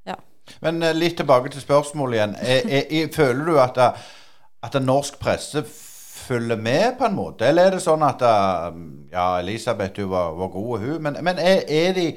[0.05, 0.17] ja.
[0.65, 2.35] Men uh, litt tilbake til spørsmålet igjen.
[2.43, 3.79] Er, er, er, føler du at,
[4.67, 7.47] at norsk presse følger med, på en måte?
[7.47, 8.21] Eller er det sånn at
[9.13, 10.99] Ja, Elisabeth, hun var, var god, hun.
[11.07, 12.07] Men, men er de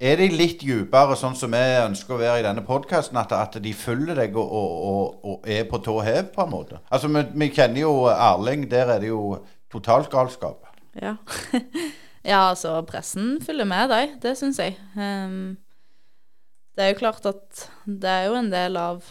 [0.00, 3.58] er de litt dypere, sånn som vi ønsker å være i denne podkasten, at, at,
[3.62, 6.80] de følger deg og, og, og, er på tå hev, på en måte?
[6.88, 8.64] Altså, vi, vi, kjenner jo Erling.
[8.70, 9.40] Der er det jo
[9.72, 10.70] totalt galskap.
[10.96, 11.16] Ja.
[12.32, 14.16] ja, altså, pressen følger med deg.
[14.24, 14.78] Det syns jeg.
[14.96, 15.58] Um,
[16.76, 19.04] det er jo klart at det er jo en del av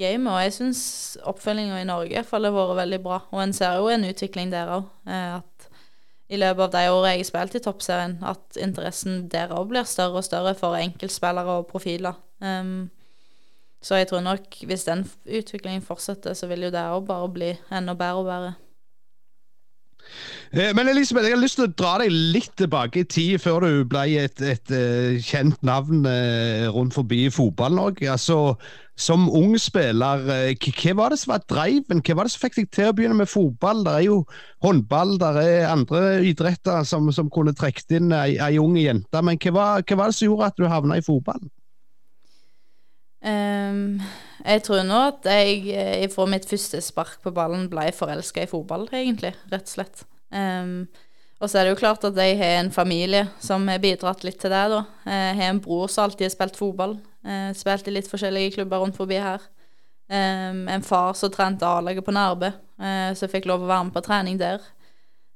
[0.00, 0.82] gamet, og jeg syns
[1.28, 3.20] oppfølginga i Norge i hvert fall har vært veldig bra.
[3.34, 4.88] Og en ser jo en utvikling der òg.
[5.04, 5.69] Eh, at
[6.30, 9.88] i løpet av de årene jeg har spilt i toppserien, at interessen der òg blir
[9.88, 12.18] større og større for enkeltspillere og profiler.
[12.38, 12.88] Um,
[13.82, 17.54] så jeg tror nok hvis den utviklingen fortsetter, så vil jo det òg bare bli
[17.72, 18.52] enda bedre og bedre.
[20.52, 23.64] Eh, men Elisabeth, jeg har lyst til å dra deg litt tilbake i tid, før
[23.64, 28.08] du ble et, et, et eh, kjent navn eh, rundt forbi Fotball-Norge.
[28.10, 28.56] Altså,
[29.00, 30.24] som ung spiller,
[30.60, 32.02] hva var det som var driven?
[32.04, 33.82] Hva var det som fikk deg til å begynne med fotball?
[33.86, 34.18] Det er jo
[34.64, 39.24] håndball, det er andre idretter som, som kunne trukket inn ei, ei ung jente.
[39.24, 41.42] Men hva hva var, det som gjorde at du havna i fotball?
[43.20, 44.00] Um,
[44.44, 48.88] jeg tror nå at jeg fra mitt første spark på ballen ble forelska i fotball,
[48.92, 49.34] egentlig.
[49.52, 50.04] Rett og slett.
[50.32, 50.84] Um,
[51.40, 54.40] og så er det jo klart at jeg har en familie som har bidratt litt
[54.40, 54.64] til det.
[54.72, 54.82] da.
[55.08, 56.98] Jeg har en bror som alltid har spilt fotball.
[57.20, 59.42] Uh, spilte i litt forskjellige klubber rundt forbi her.
[60.10, 63.86] Um, en far som trente A-laget på Nærbø, uh, så jeg fikk lov å være
[63.86, 64.64] med på trening der.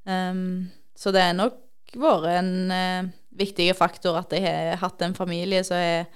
[0.03, 5.15] Um, så det har nok vært en uh, viktig faktor at jeg har hatt en
[5.15, 6.09] familie som har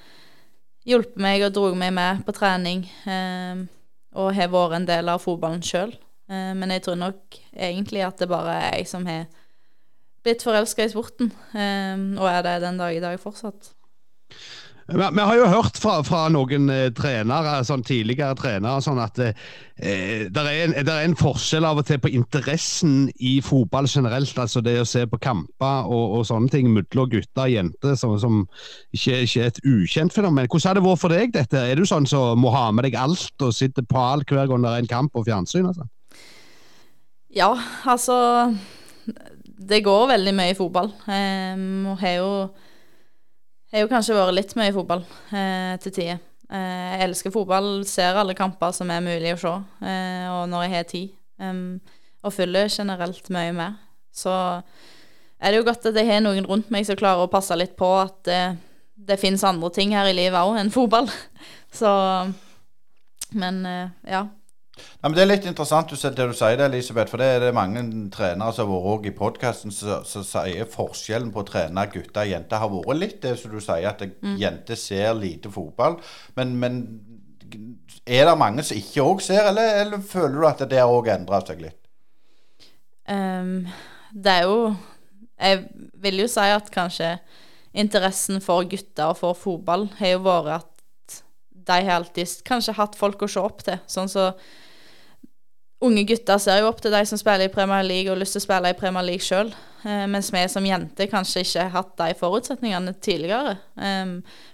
[0.88, 3.62] hjulpet meg og dro meg med på trening, um,
[4.18, 5.94] og har vært en del av fotballen sjøl.
[6.26, 9.28] Uh, men jeg tror nok egentlig at det bare er jeg som har
[10.26, 13.70] blitt forelska i sporten, og er det den dag i dag fortsatt.
[14.88, 19.18] Vi, vi har jo hørt fra, fra noen eh, trenere, sånn tidligere trenere sånn at
[19.20, 19.35] eh,
[20.33, 24.33] det er, er, en forskjell av og til på interessen i fotball generelt.
[24.40, 28.14] altså Det å se på kamper og, og sånne ting mellom gutter og jenter som,
[28.22, 28.38] som
[28.96, 30.48] ikke, ikke, er et ukjent fenomen.
[30.48, 31.61] Hvordan har det vært for deg, dette?
[31.61, 34.48] Er du sånn som så må ha med deg alt og sitter på alt hver
[34.48, 35.68] gang det er en kamp på fjernsyn?
[35.68, 35.85] altså?
[37.37, 37.53] Ja,
[37.85, 38.16] altså
[39.44, 40.88] Det går veldig mye i fotball.
[41.05, 42.33] Um, og har jo
[43.68, 45.02] jeg har jo kanskje vært litt mye i fotball
[45.37, 46.20] eh, til tider.
[46.48, 49.54] Eh, jeg elsker fotball, ser alle kamper som er mulig å se,
[49.85, 51.11] eh, og når jeg har tid.
[51.38, 51.78] Um,
[52.26, 53.76] og følger generelt mye med.
[54.11, 54.33] Så
[55.38, 57.76] er det jo godt at jeg har noen rundt meg som klarer å passe litt
[57.78, 58.40] på at det,
[58.96, 61.11] det finnes andre ting her i livet òg enn fotball.
[61.78, 61.90] Så
[63.37, 64.24] Men eh, ja.
[64.78, 67.10] Ja, men Det er litt interessant det du sier, det, Elisabeth.
[67.12, 67.82] For det er det mange
[68.14, 72.62] trenere som har vært i podkasten som sier forskjellen på å trene gutter og jenter
[72.62, 74.36] har vært litt det som du sier, at mm.
[74.40, 75.98] jenter ser lite fotball.
[76.38, 76.80] Men, men,
[78.04, 81.44] er det mange som ikke òg ser, eller, eller, føler du at det òg endrer
[81.48, 81.78] seg litt?
[83.08, 83.68] Um,
[84.12, 84.74] det er jo
[85.38, 85.62] Jeg
[86.02, 87.14] vil jo si at kanskje
[87.78, 90.78] interessen for gutter og for fotball har jo vært at
[91.68, 93.78] de har alltid kanskje hatt folk å se opp til.
[93.90, 94.30] Sånn så
[95.80, 98.34] Unge gutter ser jo opp til de som spiller i Premier League og har lyst
[98.34, 99.52] til å spille i Premier League sjøl,
[99.86, 103.54] eh, mens vi som jenter kanskje ikke har hatt de forutsetningene tidligere.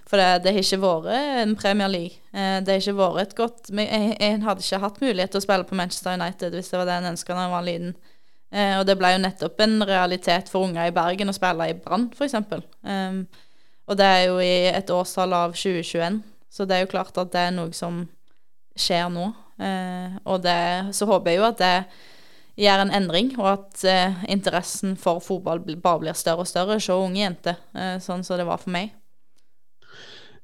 [0.05, 1.07] For det, det, har ikke vært
[1.41, 2.19] en Premier League.
[2.29, 5.65] Uh, det har ikke vært et godt En hadde ikke hatt mulighet til å spille
[5.65, 7.95] på Manchester United hvis det var det en ønska da en var liten.
[8.53, 11.77] Uh, og det ble jo nettopp en realitet for unger i Bergen å spille i
[11.79, 12.37] Brann, f.eks.
[12.85, 13.25] Um,
[13.89, 16.21] og det er jo i et årstall av 2021,
[16.53, 18.03] så det er jo klart at det er noe som
[18.77, 19.31] skjer nå.
[19.59, 21.75] Eh, og det, så håper jeg jo at det
[22.65, 26.89] gjør en endring, og at eh, interessen for fotball bare blir større og større hos
[26.91, 28.93] unge jenter, eh, sånn som det var for meg.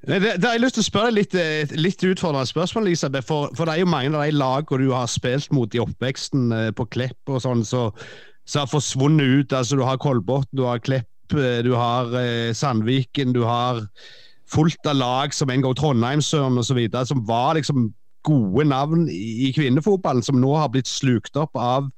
[0.02, 1.34] Det, det, har jeg lyst til å spørre litt,
[1.78, 3.28] litt utfordrende spørsmål, Elisabeth.
[3.28, 6.50] For, for, det er jo mange av de lagene du har spilt mot i oppveksten
[6.74, 7.92] på Klepp og sånn, som
[8.42, 9.54] så har forsvunnet ut.
[9.54, 12.10] Altså, du har Kolbotn, du har Klepp, du har
[12.58, 13.78] Sandviken, du har
[14.50, 17.92] fullt av lag som en gang Trondheimsøren osv., som var liksom
[18.26, 21.90] gode navn i kvinnefotballen som nå har blitt slukt opp av,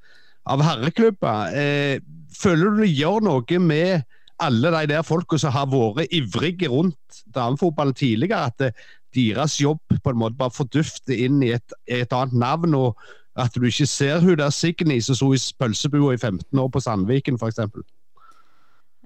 [0.48, 1.54] av herreklubber.
[1.54, 2.02] Eh,
[2.34, 4.04] føler du det gjør noe med
[4.42, 9.60] alle de der folka som har vært ivrige rundt damefotballen tidligere, at det, eh, deres
[9.60, 12.98] jobb på en måte bare fordufter inn i et, et, annet navn, og
[13.38, 16.82] at du ikke ser hun der Signy som sto i pølsebua i 15 år på
[16.82, 17.60] Sandviken, f.eks.?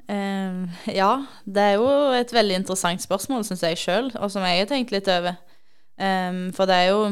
[0.09, 1.11] Um, ja,
[1.44, 4.94] det er jo et veldig interessant spørsmål, syns jeg sjøl, og som jeg har tenkt
[4.94, 5.37] litt over.
[5.98, 7.02] Um, for det er jo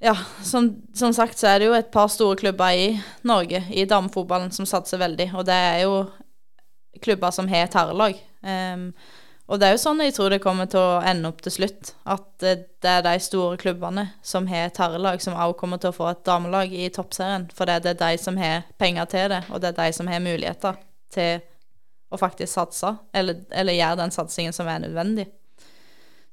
[0.00, 3.84] Ja, som, som, sagt så er det jo et par store klubber i Norge i
[3.84, 5.98] damefotballen som satser veldig, og det er jo
[7.04, 8.16] klubber som har et herrelag.
[8.40, 8.88] Um,
[9.50, 11.92] og det er jo sånn jeg tror det kommer til å ende opp til slutt.
[12.06, 15.96] At det, er de store klubbene som har et herrelag, som også kommer til å
[15.96, 17.48] få et damelag i toppserien.
[17.54, 20.22] For det er de som har penger til det, og det er de som har
[20.22, 20.78] muligheter
[21.10, 21.42] til
[22.10, 25.26] å faktisk satse, eller, eller gjøre den satsingen som er nødvendig.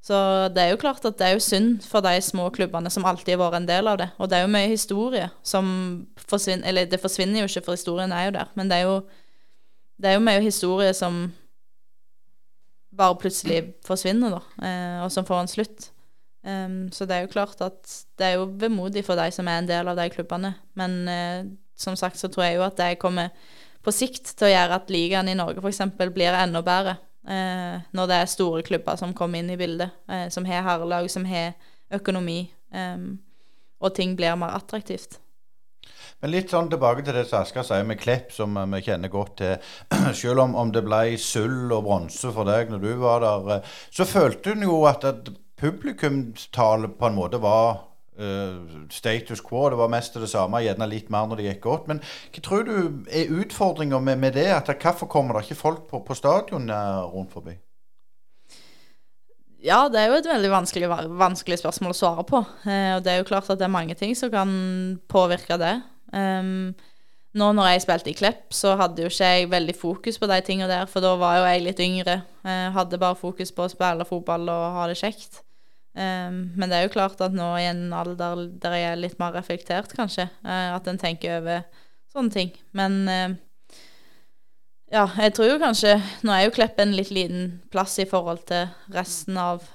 [0.04, 0.18] Så
[0.56, 3.36] det er jo klart at det er jo synd for de små klubbene som alltid
[3.36, 4.08] har vært en del av det.
[4.22, 5.68] Og det er jo mye historie som
[6.28, 8.54] forsvinner Eller det forsvinner jo ikke, for historien er jo der.
[8.56, 8.96] Men det er jo,
[9.98, 11.28] det er jo mye historie som
[12.98, 14.66] bare plutselig forsvinner, da.
[14.68, 15.92] Eh, og som får en slutt.
[16.48, 19.60] Um, så det er jo klart at det er jo vemodig for de som er
[19.60, 20.54] en del av de klubbene.
[20.80, 23.34] Men eh, som sagt så tror jeg jo at det kommer
[23.84, 25.84] på sikt til å gjøre at ligaen i Norge f.eks.
[26.16, 26.98] blir enda bedre.
[27.28, 31.10] Eh, når det er store klubber som kommer inn i bildet, eh, som har herrelag,
[31.12, 31.54] som har
[31.92, 32.98] økonomi, eh,
[33.80, 35.20] og ting blir mer attraktivt.
[36.22, 39.36] Men litt sånn tilbake til det som Asker sier med Klepp, som vi kjenner godt
[39.42, 39.68] til.
[40.18, 43.76] Selv om, om det ble sølv og bronse for deg når du var der, eh,
[43.94, 47.87] så følte hun jo at, at publikumstallet på en måte var
[48.90, 49.68] status quo.
[49.70, 51.88] Det var mest det samme, gjerne litt mer når det gikk godt.
[51.92, 52.02] Men
[52.34, 52.76] hva tror du
[53.14, 54.50] er utfordringa med, med, det?
[54.56, 56.72] At Hvorfor kommer det ikke folk på, på stadion
[57.14, 57.58] rundt forbi?
[59.64, 62.44] Ja, det er jo et veldig vanskelig, vanskelig spørsmål å svare på.
[62.70, 64.52] Eh, og det er jo klart at det er mange ting som kan
[65.10, 65.74] påvirke det.
[66.14, 66.76] Um,
[67.38, 70.38] nå når jeg spilte i Klepp, så hadde jo ikke jeg veldig fokus på de
[70.46, 72.22] tingene der, for da var jo jeg litt yngre.
[72.46, 75.42] Eh, hadde bare fokus på å spille fotball og ha det kjekt.
[75.98, 79.18] Um, men det er jo klart at nå i en alder der jeg er litt
[79.18, 81.64] mer reflektert, kanskje, uh, at en tenker over
[82.14, 82.52] sånne ting.
[82.78, 83.34] Men uh,
[84.94, 88.46] ja, jeg tror jo kanskje Nå er jo Klepp en litt liten plass i forhold
[88.48, 89.66] til resten av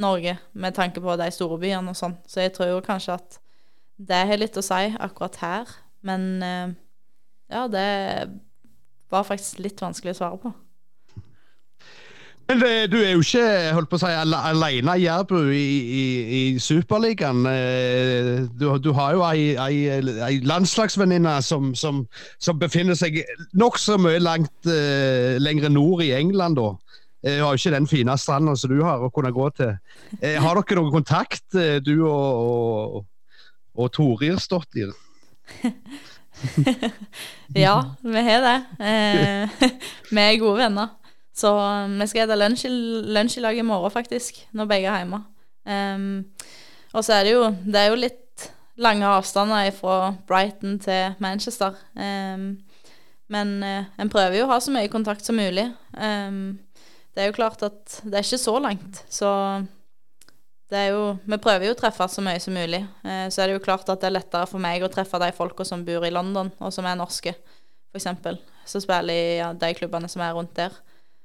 [0.00, 3.36] Norge, med tanke på de store byene og sånn, så jeg tror jo kanskje at
[3.94, 5.76] det har litt å si akkurat her.
[6.02, 6.72] Men uh,
[7.52, 7.86] ja, det
[9.12, 10.54] var faktisk litt vanskelig å svare på.
[12.44, 16.02] Men det, du er jo ikke holdt på å si, alene Jærbu i, i,
[16.38, 17.40] i Superligaen.
[17.48, 22.02] Eh, Du, du har jo ei, ei, landslagsvenninne som, som,
[22.38, 23.22] som befinner seg
[23.56, 26.60] nokså mye langt eh, lenger nord i England.
[26.60, 26.68] da.
[27.24, 29.72] Eh, Hun har jo ikke den fine stranda som du har å kunne gå til.
[30.44, 31.46] Har dere noen kontakt,
[31.86, 33.06] du og, og,
[33.80, 34.92] og Torir-Stottir?
[37.54, 38.54] Ja, vi har det.
[38.82, 39.68] Eh,
[40.10, 40.88] vi er gode venner.
[41.34, 42.68] Så um, vi skal spise lunsj,
[43.16, 45.24] lunsj i lag i morgen, faktisk, når begge er hjemme.
[45.66, 46.24] Um,
[46.94, 48.44] og så er det jo Det er jo litt
[48.76, 51.74] lange avstander fra Brighton til Manchester.
[51.94, 52.58] Um,
[53.32, 55.66] men uh, en prøver jo å ha så mye kontakt som mulig.
[55.98, 56.60] Um,
[57.14, 59.30] det er jo klart at det er ikke så langt, så
[60.70, 62.82] det er jo, vi prøver jo å treffe så mye som mulig.
[63.06, 65.30] Uh, så er det jo klart at det er lettere for meg å treffe de
[65.34, 67.34] folka som bor i London, og som er norske,
[67.94, 68.10] f.eks.
[68.66, 70.74] Som spiller i ja, de klubbene som er rundt der.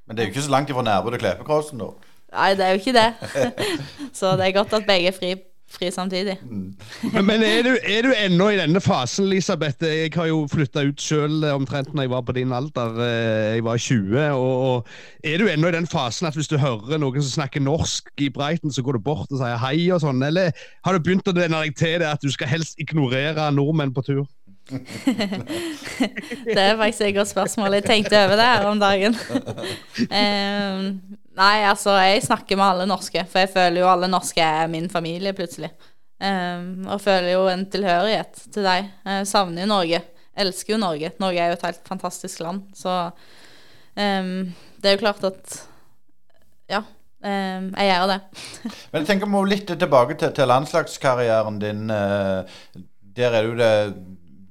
[0.09, 1.91] Men det er jo ikke så langt ifra Nærbø til Klepekrossen, da.
[2.33, 3.53] Nei, det er jo ikke det.
[4.19, 5.29] så det er godt at begge er fri,
[5.69, 6.35] fri samtidig.
[6.49, 9.85] Men, men er, du, er du ennå i denne fasen, Elisabeth?
[9.85, 12.97] Jeg har jo flytta ut sjøl omtrent når jeg var på din alder.
[13.05, 14.17] eh, Jeg var 20.
[14.33, 17.61] Og, og er du ennå i den fasen at hvis du hører noen som snakker
[17.65, 20.21] norsk i Breiten, så går du bort og sier hei og sånn?
[20.25, 20.53] Eller
[20.85, 24.05] har du begynt å venne deg til det at du skal helst ignorere nordmenn på
[24.09, 24.25] tur?
[24.69, 27.77] Det er faktisk et godt spørsmål.
[27.79, 29.15] Jeg tenkte over det her om dagen.
[29.15, 30.83] um,
[31.39, 34.89] nei, altså, jeg snakker med alle norske, for jeg føler jo alle norske er min
[34.91, 35.71] familie, plutselig.
[36.19, 38.91] Um, og føler jo en tilhørighet til deg.
[39.07, 40.03] Jeg savner jo Norge.
[40.39, 41.11] Elsker jo Norge.
[41.19, 43.01] Norge er jo et helt fantastisk land, så
[43.95, 45.59] um, det er jo klart at
[46.69, 46.83] Ja,
[47.19, 48.19] Um, jeg gjør det.
[48.93, 51.89] Men jeg vi må litt tilbake til, til landslagskarrieren din.
[51.91, 52.61] eh,
[53.17, 53.73] Der er du det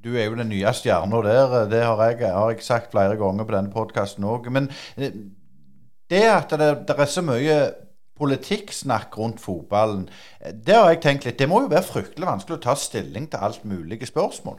[0.09, 1.57] Du er jo den nye stjerna der.
[1.63, 4.49] eh, Det har jeg, har jeg sagt flere ganger på denne podkasten òg.
[4.51, 5.13] Men eh,
[6.11, 7.59] det at det, det er så mye
[8.19, 10.09] politikksnakk rundt fotballen,
[10.41, 13.29] eh, det har jeg tenkt litt Det må jo være fryktelig vanskelig å ta stilling
[13.29, 14.59] til alt mulige spørsmål.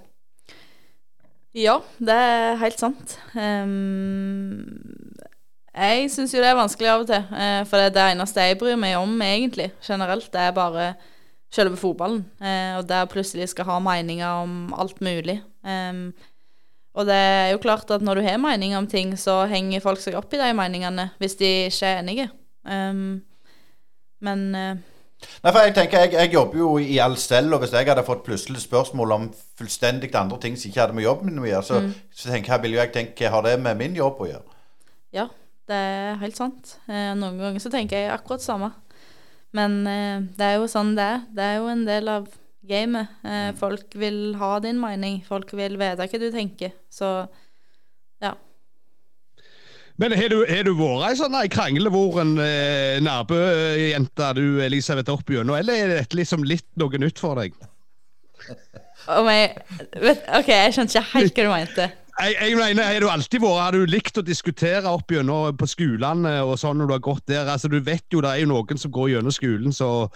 [1.57, 3.17] Ja, det er helt sant.
[3.33, 4.61] Um,
[5.73, 7.23] jeg syns jo det er vanskelig av og til,
[7.65, 10.91] for det, er det eneste jeg bryr meg om egentlig, generelt, det er bare
[11.53, 12.25] selve fotballen.
[12.41, 15.41] eh, og der plutselig skal ha meninger om alt mulig.
[15.63, 16.13] Um,
[16.93, 20.01] og det er jo klart at når du har meninger om ting, så henger folk
[20.01, 22.29] seg opp i de meningene hvis de ikke er enige.
[22.65, 23.21] Um,
[24.19, 24.75] men uh,
[25.43, 28.05] Nei, for jeg tenker, jeg, jeg jobber jo i all stell, og hvis jeg hadde
[28.07, 29.25] fått plutselig spørsmål om
[29.59, 31.79] fullstendig andre ting som ikke hadde med jobben min å gjøre, så,
[32.15, 34.55] så tenker jeg, vil jo jeg tenke, hva har det med min jobb å gjøre?
[35.15, 35.25] Ja,
[35.67, 36.77] det er helt sant.
[36.87, 38.71] Eh, noen ganger så tenker jeg akkurat samme.
[39.55, 41.25] Men eh, det er jo sånn det er.
[41.33, 42.27] Det er jo en del av
[42.69, 43.15] gamet.
[43.25, 45.23] Eh, folk vil ha din mening.
[45.27, 46.75] Folk vil vite hva du tenker.
[46.93, 47.09] Så
[48.21, 48.35] ja.
[49.99, 55.75] Men har du, du vært ei sånn kranglevoren eh, Nærbø-jente, du Elisabeth, opp gjennom, eller
[55.75, 57.57] er dette liksom litt noe nytt for deg?
[59.09, 59.41] Oh my,
[59.99, 61.89] vet, OK, jeg skjønte ikke helt hva du mente.
[62.19, 65.67] Jeg, jeg mener, Har du alltid vært, har du likt å diskutere opp gjennom på
[65.71, 67.47] skolene og sånn når du har gått der?
[67.47, 70.09] Altså, Du vet jo det er jo noen som går gjennom skolen som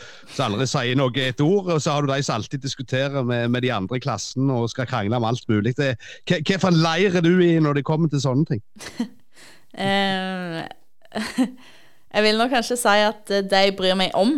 [0.43, 3.63] aldri sier noe et ord, og så har du de som alltid diskuterer med, med
[3.63, 5.75] de andre i klassen og skal krangle om alt mulig.
[5.79, 5.95] Det-
[6.27, 8.63] Hva hva for leir er du i når det kommer til sånne ting?
[9.73, 10.59] Eh,
[12.13, 14.35] jeg vil nok kanskje si at eh, det jeg bryr meg om,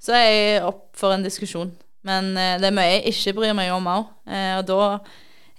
[0.00, 1.74] så er jeg opp for en diskusjon.
[2.08, 4.78] Men eh, det er mye jeg ikke bryr meg om òg, og da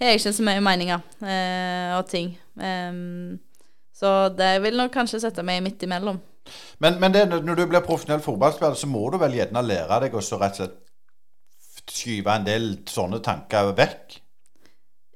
[0.00, 2.32] har jeg ikke så mye meninger eh, og ting.
[2.54, 3.40] Um,
[3.94, 6.18] så det vil nok kanskje sette meg midt imellom.
[6.82, 10.16] Men, men det, når du blir profesjonell fotballspiller, så må du vel gjerne lære deg
[10.16, 10.80] å så rett og slett
[11.94, 14.18] skyve en del sånne tanker vekk?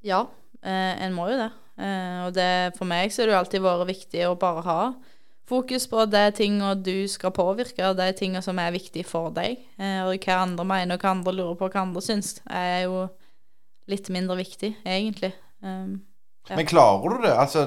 [0.07, 0.25] Ja,
[0.63, 1.51] eh, en må jo det.
[1.79, 4.81] Eh, og det, for meg så har det jo alltid vært viktig å bare ha
[5.49, 9.63] fokus på de tingene du skal påvirke, og de tingene som er viktige for deg.
[9.81, 13.07] Eh, og hva andre mener, og hva andre lurer på, hva andre syns, er jo
[13.89, 15.33] litt mindre viktig, egentlig.
[15.65, 15.99] Um,
[16.49, 16.57] Ja.
[16.57, 17.35] Men klarer du det?
[17.37, 17.65] Altså,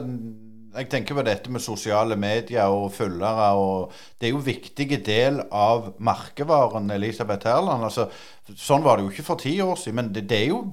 [0.72, 3.52] jeg tenker på dette med sosiale medier og følgere.
[3.54, 7.84] og Det er jo en viktig del av merkevaren Elisabeth Herland.
[7.86, 8.08] Altså,
[8.56, 10.64] sånn var det jo ikke for ti år siden, men det, det er jo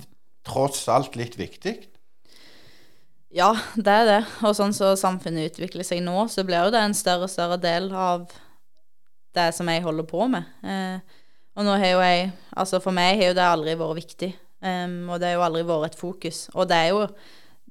[0.48, 1.76] tross alt litt viktig.
[3.34, 4.20] Ja, det er det.
[4.40, 7.60] Og sånn som samfunnet utvikler seg nå, så blir jo det en større og større
[7.60, 8.30] del av
[9.36, 10.48] det som jeg holder på med.
[10.64, 11.18] Eh,
[11.58, 14.30] og nå har jo jeg Altså for meg har jo det aldri vært viktig.
[14.62, 16.46] Em, og det har jo aldri vært et fokus.
[16.54, 17.02] Og det er jo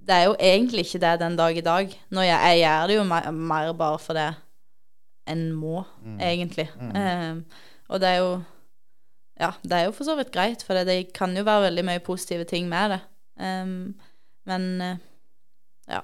[0.08, 1.96] det er jo egentlig ikke det den dag i dag.
[2.16, 4.28] Når jeg, jeg gjør det jo mer, mer bare for det
[5.28, 5.82] en må,
[6.24, 6.70] egentlig.
[6.96, 7.42] Em,
[7.90, 8.38] og det er jo
[9.38, 11.84] Ja, det er jo for så vidt greit, for det, det kan jo være veldig
[11.86, 13.02] mye positive ting med det.
[13.38, 13.94] Um,
[14.50, 14.98] men eh,
[15.88, 16.00] ja.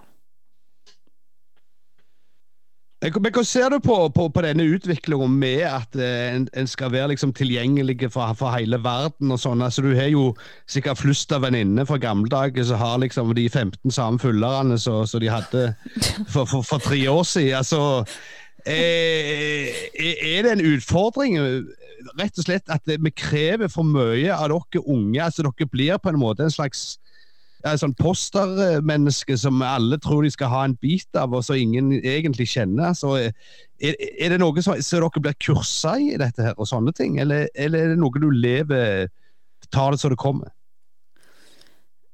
[3.03, 6.93] Men Hva ser du på, på, på denne utviklingen med at eh, en, en, skal
[6.93, 9.33] være liksom tilgjengelig for, for, hele verden?
[9.33, 9.63] og sånn?
[9.65, 10.29] Altså, Du har jo
[10.71, 15.03] sikkert flust av venninner fra gamle dager som har liksom de 15 samme følgerne som
[15.19, 15.65] de hadde
[16.31, 17.59] for, for, for, tre år siden.
[17.59, 18.05] Altså,
[18.63, 19.67] eh,
[19.99, 21.41] er det en utfordring
[22.19, 25.19] rett og slett at vi krever for mye av dere unge?
[25.19, 26.93] altså Dere blir på en måte en slags
[27.63, 31.93] ja, sånn postermenneske som alle tror de skal ha en bit av, og så ingen
[31.95, 32.95] egentlig kjenner.
[32.97, 33.31] Så er,
[33.79, 37.19] er det noe som, så dere blir kursa i dette her, og sånne ting?
[37.23, 39.11] Eller, eller er det noe du lever
[39.71, 40.51] Tar det så det kommer?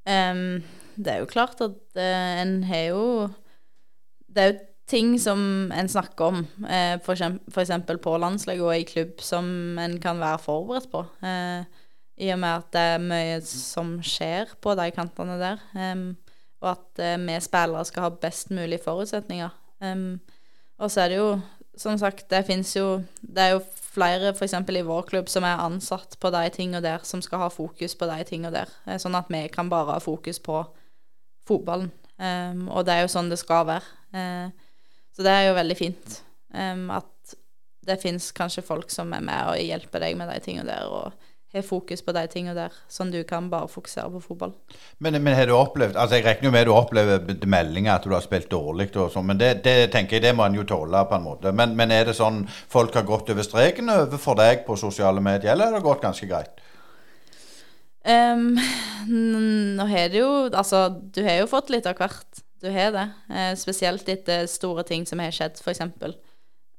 [0.06, 0.62] Um,
[1.02, 3.06] det er jo klart at uh, en har jo
[4.30, 5.42] Det er jo ting som
[5.74, 7.14] en snakker om, uh, for
[7.62, 11.04] eksempel på landslaget og i klubb, som en kan være forberedt på.
[11.22, 11.66] Uh,
[12.20, 15.62] i og med at det er mye som skjer på de kantene der.
[15.74, 16.12] Um,
[16.60, 19.54] og at uh, vi spillere skal ha best mulig forutsetninger.
[19.80, 20.20] Um,
[20.80, 21.30] og så er det jo,
[21.80, 24.54] som sagt, det fins jo Det er jo flere f.eks.
[24.54, 28.08] i vår klubb som er ansatt på de tingene der, som skal ha fokus på
[28.12, 28.72] de tingene der.
[28.86, 30.62] Eh, sånn at vi kan bare ha fokus på
[31.48, 31.92] fotballen.
[32.20, 33.96] Um, og det er jo sånn det skal være.
[34.12, 34.52] Uh,
[35.16, 37.34] så det er jo veldig fint at
[37.86, 40.88] det fins kanskje folk som er med og hjelper deg med de tingene der.
[40.90, 44.54] og har fokus på de tingene der, sånn du kan bare fokusere på fotball.
[45.02, 48.14] Men, men, har du opplevd altså Jeg regner jo med du opplever meldinger at du
[48.14, 51.02] har spilt dårlig, og sånn, men det, det, tenker jeg det må en jo tåle
[51.10, 51.54] på en måte.
[51.56, 55.56] Men, men, er det sånn folk har gått over streken overfor deg på sosiale medier,
[55.56, 56.62] eller har det gått ganske greit?
[58.06, 58.54] Um,
[59.76, 62.46] nå har du jo Altså, du har jo fått litt av hvert.
[62.62, 63.08] Du har det.
[63.32, 65.82] Eh, spesielt etter store ting som har skjedd, f.eks.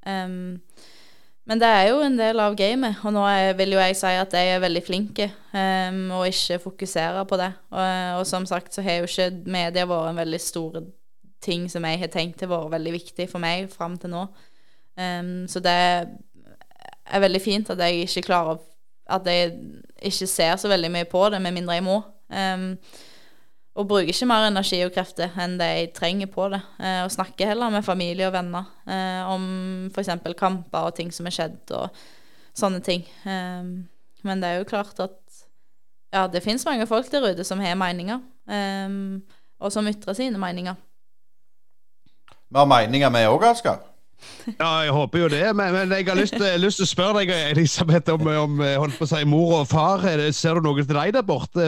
[0.07, 0.61] Um,
[1.51, 3.25] men det er jo en del av gamet, og nå
[3.59, 7.49] vil jo jeg si at jeg er veldig flinke um, og ikke fokuserer på det.
[7.75, 7.81] Og,
[8.21, 10.79] og, som sagt så har jo ikke media vært en veldig stor
[11.43, 14.23] ting som jeg har tenkt har vært veldig viktig for meg fram til nå.
[14.95, 18.59] Um, så det er veldig fint at jeg ikke klarer
[19.11, 19.57] At jeg
[20.07, 21.99] ikke ser så veldig mye på det, med mindre jeg må.
[22.31, 22.77] Um,
[23.81, 26.61] og bruker ikke mer energi og krefter enn det jeg trenger på det.
[26.79, 29.47] Eh, og snakker heller med familie og venner eh, om
[29.91, 30.13] f.eks.
[30.39, 31.89] kamper og ting som er skjedd, og
[32.61, 33.07] sånne ting.
[33.25, 33.73] Eh,
[34.29, 35.17] men det er jo klart at
[36.11, 38.21] ja, det fins mange folk der ute som har meninger,
[38.51, 38.97] eh,
[39.61, 40.77] og som ytrer sine meninger.
[42.51, 43.90] Vi har meninger, vi òg, Asker.
[44.59, 45.43] Ja, jeg håper jo det.
[45.57, 49.11] Men, men jeg har lyst, til å spørre deg, Elisabeth, om, om holdt på å
[49.11, 50.05] si, mor og far.
[50.37, 51.67] Ser du noe til deg der borte?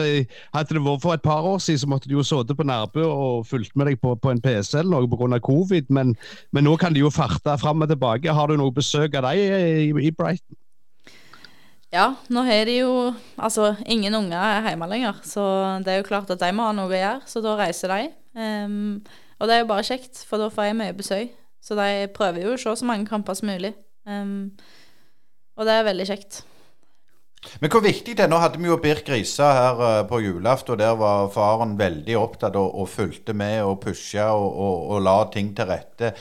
[0.55, 3.05] Hadde det vært for et par år siden, så måtte du jo sittet på Nærbø
[3.07, 5.39] og fulgt med deg på, på en PC eller noe pga.
[5.43, 6.15] covid, men,
[6.51, 8.33] men, nå kan de jo farte fram og tilbake.
[8.33, 10.57] Har du noe besøk av deg i, i Brighton?
[11.93, 12.93] Ja, nå har de jo
[13.37, 15.43] Altså, ingen unger er hjemme lenger, så
[15.85, 18.09] det er jo klart at de må ha noe å gjøre, så da reiser de.
[18.33, 19.03] Um,
[19.37, 21.33] og det er jo bare kjekt, for da får jeg mye besøk.
[21.63, 23.71] Så de prøver jo å se så mange kamper som mulig.
[24.03, 24.51] Um,
[25.55, 26.41] og det er veldig kjekt.
[27.59, 30.75] Men hvor viktig det er, Nå hadde vi jo Birk Risa her uh, på julaften,
[30.75, 35.03] og der var faren veldig opptatt og, og fulgte med og pusha og, og, og,
[35.03, 36.13] la ting til rette.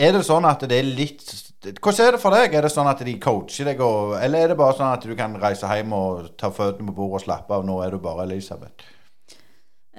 [0.00, 1.24] Er det sånn at det er litt
[1.60, 2.54] Hvordan er det for deg?
[2.56, 3.82] Er det sånn at de coacher deg,
[4.24, 7.18] eller er det bare sånn at du kan reise hjem og ta føttene på bordet
[7.18, 7.66] og slappe av?
[7.68, 8.86] Nå er du bare Elisabeth.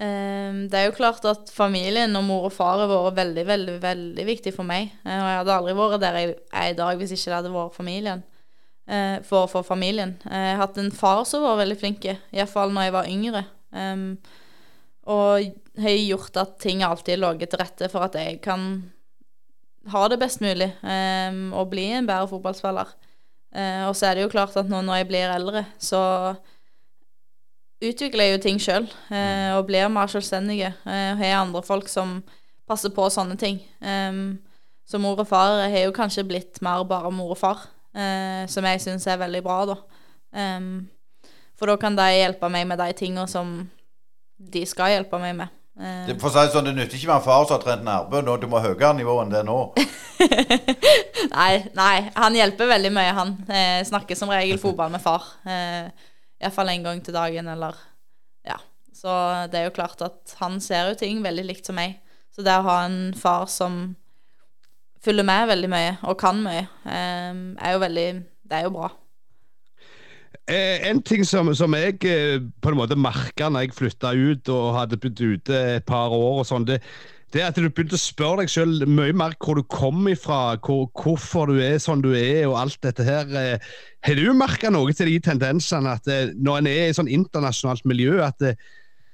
[0.02, 3.78] Ehm, det er jo klart at familien og mor og far har vært veldig, veldig
[3.84, 4.90] veldig viktig for meg.
[5.06, 7.54] Eh, og jeg hadde aldri vært der jeg er i dag hvis ikke det hadde
[7.54, 8.24] vært familien.
[8.90, 10.16] Eh, for, for familien.
[10.26, 13.44] Eh, jeg har hatt en far som var veldig flink, iallfall når jeg var yngre.
[13.78, 14.08] Ehm,
[15.12, 18.66] og har gjort at ting alltid har ligget til rette for at jeg kan
[19.90, 22.90] ha det best mulig ehm, og bli en bedre fotballspiller.
[23.90, 26.00] Og så er det jo klart at nå når jeg blir eldre, så
[27.82, 30.74] utvikler jo ting sjøl eh, og blir mer selvstendige.
[30.86, 32.20] Eh, har andre folk som
[32.70, 33.60] passer på sånne ting.
[33.82, 34.40] Um,
[34.88, 37.66] så mor og far har jo kanskje blitt mer bare mor og far,
[37.96, 39.78] eh, som jeg syns er veldig bra, da.
[40.32, 40.90] Um,
[41.58, 43.58] for da kan de hjelpe meg med de tingene som
[44.52, 45.58] de skal hjelpe meg med.
[45.82, 48.20] Det, for å si sånn, det nytter ikke med være far som har trent Nærbø.
[48.42, 49.58] Du må ha høyere nivå enn det nå.
[51.38, 53.32] nei, nei, han hjelper veldig mye, han.
[53.48, 55.26] Eh, snakker som regel fotball med far.
[55.48, 56.11] Uh,
[56.42, 57.78] Iallfall en gang til dagen, eller
[58.48, 58.58] Ja.
[58.94, 59.10] Så
[59.52, 62.00] det er jo klart at han ser jo ting veldig likt som meg.
[62.32, 63.96] Så det å ha en far som
[65.04, 68.10] følger med veldig mye, og kan mye, ehm, er jo veldig
[68.52, 68.90] Det er jo bra.
[70.50, 74.50] Eh, en ting som, som, jeg eh, på en måte merka når jeg flytta ut
[74.52, 76.82] og hadde bodd ute et par år, og sånn, det,
[77.32, 80.90] det at du begynte å spørre deg sjøl mye mer hvor du kom ifra, hvor,
[80.98, 83.32] hvorfor du er sånn du er, og alt dette her.
[83.38, 83.72] Eh,
[84.06, 87.88] har du merka noe til de tendensene at eh, når en er i sånn internasjonalt
[87.88, 88.44] miljø, at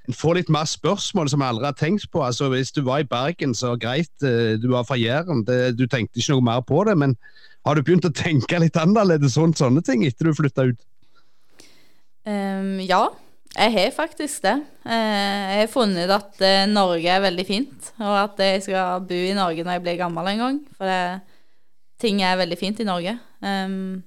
[0.08, 2.24] en får litt mer spørsmål som jeg aldri har tenkt på.
[2.24, 6.22] Altså, Hvis du var i Bergen, så greit, eh, du var fra Jæren, du tenkte
[6.22, 6.98] ikke noe mer på det.
[6.98, 7.18] Men
[7.68, 10.80] har du begynt å tenke litt annerledes rundt sånne ting etter du flytta ut?
[12.28, 13.06] Um, ja,
[13.58, 14.56] jeg har faktisk det.
[14.86, 19.18] Uh, jeg har funnet at uh, Norge er veldig fint, og at jeg skal bo
[19.18, 20.60] i Norge når jeg blir gammel en gang.
[20.78, 21.02] For det,
[22.02, 23.18] ting er veldig fint i Norge.
[23.42, 24.04] Um,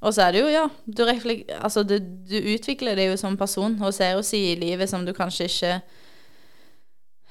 [0.00, 3.78] og så er det jo, ja du, altså, du, du, utvikler deg jo som person
[3.80, 5.72] og ser jo sider i livet som du kanskje ikke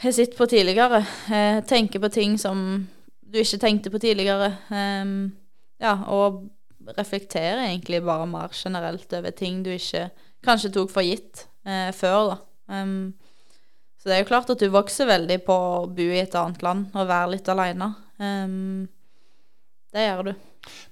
[0.04, 1.04] har sett på tidligere.
[1.32, 2.88] Eh, tenker på ting som
[3.22, 4.52] du ikke tenkte på tidligere.
[4.70, 5.36] Um,
[5.82, 6.50] ja, og
[6.98, 10.10] reflekterer egentlig bare mer generelt over ting du ikke
[10.46, 12.42] kanskje tok for gitt eh, før, da.
[12.82, 13.14] Um,
[14.00, 16.66] så det er jo klart at du vokser veldig på å bo i et annet
[16.66, 17.94] land og være litt aleine.
[18.22, 18.86] Um,
[19.96, 20.34] det gjør du.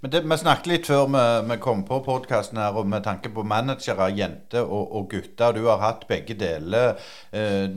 [0.01, 3.31] Men det, Vi snakket litt før vi, vi kom på podkasten her, og med tanke
[3.33, 5.53] på managere, jenter og, og gutter.
[5.55, 6.97] Du har hatt begge deler.
[7.33, 7.69] Eh,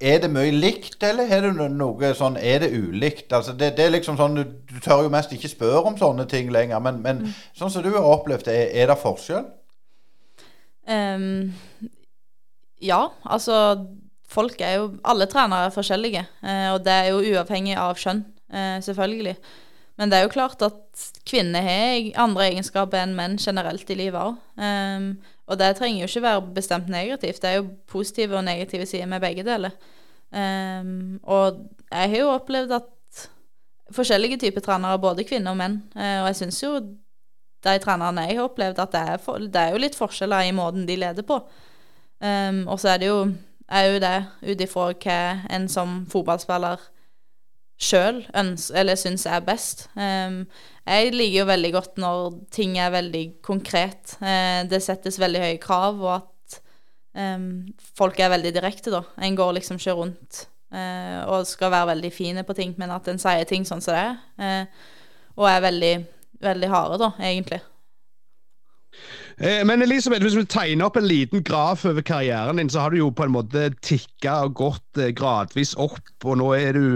[0.00, 3.32] er det mye likt, eller er det noe sånn Er det ulikt?
[3.32, 6.26] Altså det, det, er liksom sånn, Du, du tør jo mest ikke spørre om sånne
[6.28, 7.38] ting lenger, men, men mm.
[7.56, 9.46] sånn som du har opplevd er, er det forskjell?
[10.86, 11.52] Um,
[12.82, 13.86] ja, altså
[14.26, 18.24] Folk er jo Alle trenere er forskjellige, uh, og det er jo uavhengig av skjønn,
[18.50, 19.36] uh, selvfølgelig.
[19.96, 24.18] Men det er jo klart at kvinner har andre egenskaper enn menn generelt i livet
[24.20, 24.34] òg.
[24.58, 25.06] Um,
[25.46, 27.40] og det trenger jo ikke være bestemt negativt.
[27.42, 29.78] Det er jo positive og negative sider med begge deler.
[30.34, 33.24] Um, og jeg har jo opplevd at
[33.94, 36.74] forskjellige typer trenere, både kvinner og menn, uh, og jeg syns jo
[37.64, 40.54] de trenerne jeg har opplevd, at det er, for, det er, jo litt forskjeller i
[40.56, 41.40] måten de leder på.
[42.20, 43.18] Um, og så er det jo,
[43.68, 45.18] er jo det ut ifra hva
[45.52, 46.84] en som fotballspiller
[47.76, 48.22] sjøl
[48.96, 49.86] syns er best.
[49.94, 50.44] Um,
[50.86, 54.16] jeg liker jo veldig godt når ting er veldig konkret.
[54.22, 56.60] Uh, det settes veldig høye krav, og at
[57.36, 57.66] um,
[57.98, 59.02] folk er veldig direkte, da.
[59.20, 63.08] En går liksom ikke rundt uh, og skal være veldig fine på ting, men at
[63.08, 64.20] en sier ting sånn som det er.
[64.40, 64.92] Uh,
[65.36, 65.94] og er veldig,
[66.44, 67.62] veldig harde, da, egentlig.
[69.36, 73.02] Men Elisabeth, hvis du tegner opp en liten graf over karrieren din, så har du
[73.02, 76.86] jo på en måte tikka og gått gradvis opp, og nå er du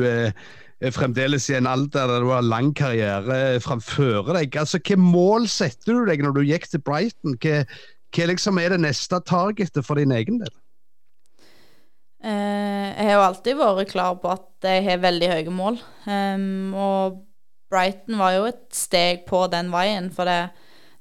[0.88, 4.56] fremdeles i en alder der du har lang karriere framfor deg.
[4.56, 7.36] Altså, Hvilke mål setter du deg når du gikk til Brighton?
[7.42, 7.60] Hva,
[8.16, 10.54] hva liksom er det neste targetet for din egen del?
[12.20, 15.78] Eh, jeg har jo alltid vært klar på at jeg har veldig høye mål.
[16.04, 17.20] Um, og
[17.70, 20.50] Brighton var jo et steg på den veien, for det,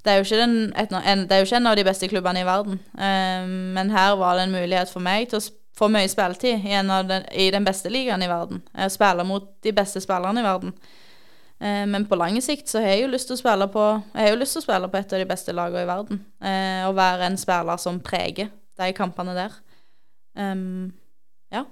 [0.04, 2.44] det, er, jo den, et, en, det er jo ikke en av de beste klubbene
[2.44, 2.78] i verden.
[2.94, 5.48] Um, men her var det en mulighet for meg til å
[5.80, 8.62] få mye spilletid i, den, i den beste ligaen i verden.
[8.76, 10.74] Jeg spiller mot de beste spillerne i verden.
[11.60, 13.82] Eh, men på lang sikt så har jeg jo lyst til å spille på
[14.14, 16.22] Jeg har jo lyst til å spille på et av de beste lagene i verden.
[16.40, 18.48] Uh, og være en spiller som preger
[18.80, 19.58] de kampene der.
[20.36, 20.92] Um,
[21.52, 21.66] ja.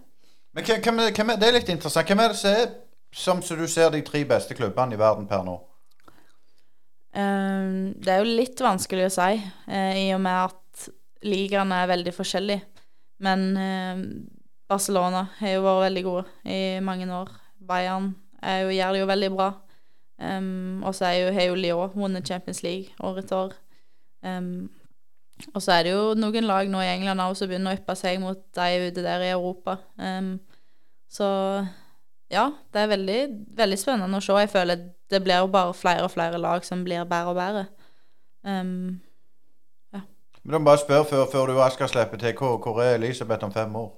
[0.53, 2.09] Men hvem, hvem, det er litt interessant.
[2.09, 2.69] Hvem er det som er,
[3.15, 5.57] som så du ser, de tre beste klubbene i verden per nå?
[7.19, 10.89] Um, det er jo litt vanskelig å si, uh, i og med at
[11.27, 12.65] ligaene er veldig forskjellige.
[13.19, 14.03] Men eh,
[14.71, 17.33] Barcelona har jo vært veldig gode i mange år.
[17.59, 19.49] Bayern jo, gjør det jo veldig bra.
[20.19, 23.57] Um, og så har jo Lyon vunnet Champions League år etter år.
[24.23, 24.69] Um,
[25.55, 28.19] og så er det jo noen lag nå i England som begynner å yppe seg
[28.23, 29.79] mot de ute der i Europa.
[29.97, 30.37] Um,
[31.11, 31.29] så
[32.31, 33.19] ja, det er veldig,
[33.57, 34.37] veldig spennende å se.
[34.43, 37.67] Jeg føler det blir jo bare flere og flere lag som blir bedre og bedre.
[38.45, 39.01] Um,
[40.49, 42.33] men da må bare spørre før, før du skal slippe til.
[42.33, 43.91] Hvor, hvor er Elisabeth om fem år?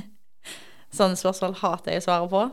[0.96, 2.44] Sånne spørsmål hater jeg å svare på.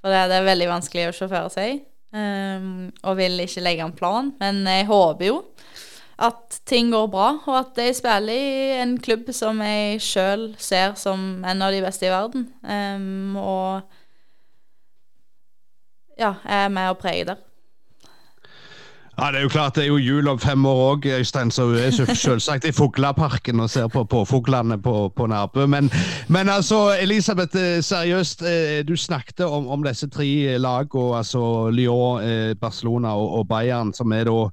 [0.00, 1.82] For det, det er veldig vanskelig å sjåføre seg.
[2.14, 4.30] Um, og vil ikke legge en plan.
[4.40, 5.42] Men jeg håper jo
[6.24, 10.94] at ting går bra, og at jeg spiller i en klubb som jeg sjøl ser
[10.96, 12.46] som en av de beste i verden.
[12.62, 13.93] Um, og
[16.18, 17.42] ja, jeg er med og preger der.
[19.18, 21.64] Ja, Det er jo klart, det er jo jul om fem år òg, Øystein, så
[21.64, 25.66] hun er selvsagt i Fugleparken og ser på påfuglene på, på Nærbø.
[25.66, 25.90] Men,
[26.28, 28.42] men, altså, Elisabeth, eh, seriøst.
[28.42, 33.92] Eh, du snakket om, om disse tre lagene, altså Lyon, eh, Barcelona og, og Bayern,
[33.94, 34.50] som er da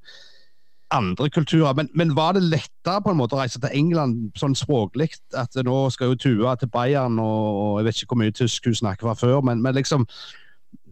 [0.91, 1.73] andre kulturer.
[1.73, 5.09] Men, men, var det lettere på en måte å reise til England sånn språklig?
[5.33, 8.69] At nå skal jo Tua til Bayern, og, og jeg vet ikke hvor mye tysk
[8.69, 10.05] hun snakker fra før, men, men liksom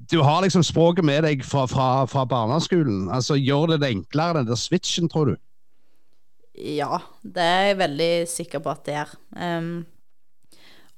[0.10, 3.08] du har liksom språket med deg fra, fra, fra barneskolen.
[3.14, 5.36] Altså, Gjør det det enklere, den der switchen, tror du?
[6.60, 9.14] Ja, det er jeg veldig sikker på at det gjør.
[9.38, 9.86] Um,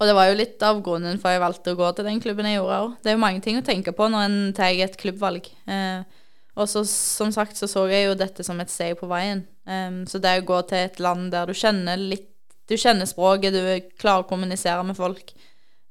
[0.02, 2.48] og det var jo litt av grunnen for jeg valgte å gå til den klubben
[2.50, 2.96] jeg gjorde òg.
[3.04, 5.52] Det er jo mange ting å tenke på når en tar et klubbvalg.
[5.70, 6.02] Uh,
[6.58, 9.44] og så, som sagt, så så jeg jo dette som et steg på veien.
[9.70, 12.30] Um, så det å gå til et land der du kjenner litt
[12.72, 15.34] du kjenner språket, du klarer å kommunisere med folk.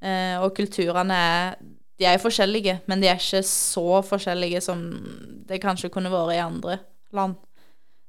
[0.01, 1.59] uh, og kulturene er
[2.01, 4.81] De er forskjellige, men de er ikke så forskjellige som
[5.49, 6.79] det kanskje kunne vært i andre
[7.13, 7.35] land.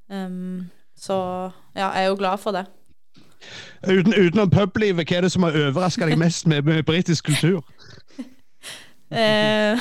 [0.08, 1.18] Um, så
[1.76, 2.66] ja, jeg er jo glad for det.
[3.84, 7.66] Uten, utenom publivet, hva er det som har overraska deg mest med, med britisk kultur?
[9.12, 9.80] Eh,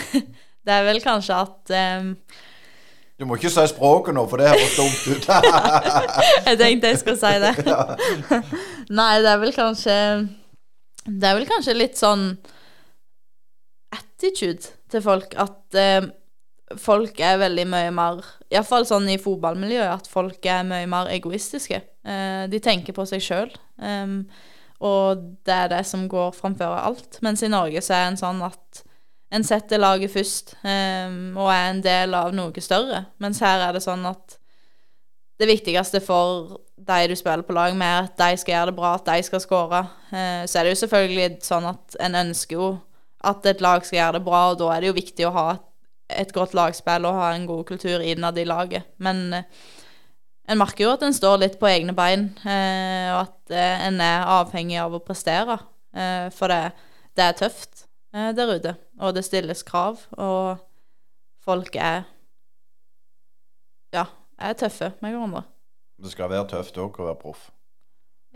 [0.64, 2.06] det er vel kanskje at um,
[3.20, 5.26] Du må ikke si språket nå, for det høres dumt ut.
[6.46, 7.52] Jeg tenkte jeg skulle si det.
[8.88, 9.96] Nei, det er vel kanskje
[11.04, 12.30] Det er vel kanskje litt sånn
[14.16, 15.34] attitude til folk.
[15.38, 16.08] At eh,
[16.80, 21.82] folk er veldig mye mer Iallfall sånn i fotballmiljøet, at folk er mye mer egoistiske.
[22.06, 23.52] Eh, de tenker på seg sjøl.
[23.76, 24.24] Um,
[24.84, 27.20] og det er det som går framfor alt.
[27.24, 28.82] Mens i Norge så er en sånn at
[29.34, 33.06] en setter laget først um, og er en del av noe større.
[33.22, 34.36] Mens her er det sånn at
[35.40, 38.92] det viktigste for de du spiller på lag med, at de skal gjøre det bra,
[38.96, 39.82] at de skal skåre.
[40.12, 42.70] Uh, så er det jo selvfølgelig sånn at en ønsker jo
[43.24, 45.46] at et lag skal gjøre det bra, og da er det jo viktig å ha
[46.08, 48.86] et, godt lagspill og ha en god kultur innad i laget.
[49.02, 49.70] Men uh,
[50.46, 53.56] en merker jo at en står litt på egne bein, uh, og at
[53.86, 55.58] en er avhengig av å prestere.
[56.36, 56.74] for det,
[57.16, 60.58] det er tøft der ute og det stilles krav, og
[61.44, 62.04] folk er
[63.94, 64.04] ja,
[64.38, 65.42] er tøffe med hverandre.
[66.02, 67.50] Det skal være tøft òg å være proff.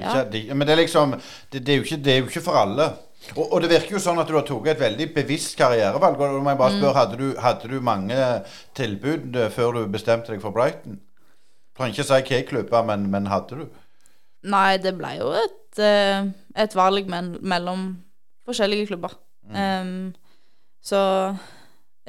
[0.01, 0.23] Ja.
[0.57, 1.11] men det er liksom
[1.53, 2.87] det, det, er ikke, det, er jo ikke, for alle.
[3.37, 6.19] Og, og, det virker jo sånn at du har tatt et veldig bevisst karrierevalg.
[6.19, 6.99] Og må jeg bare spørre, mm.
[6.99, 8.19] hadde, du, hadde, du, mange
[8.79, 10.99] tilbud eh, før du bestemte deg for Brighton?
[10.99, 13.67] Du trenger ikke si K-klubber men, men, hadde du?
[14.51, 16.31] Nei, det ble jo et, eh,
[16.65, 17.91] et valg mellom
[18.49, 19.15] forskjellige klubber.
[19.51, 19.61] Mm.
[19.61, 20.45] Um,
[20.85, 21.01] så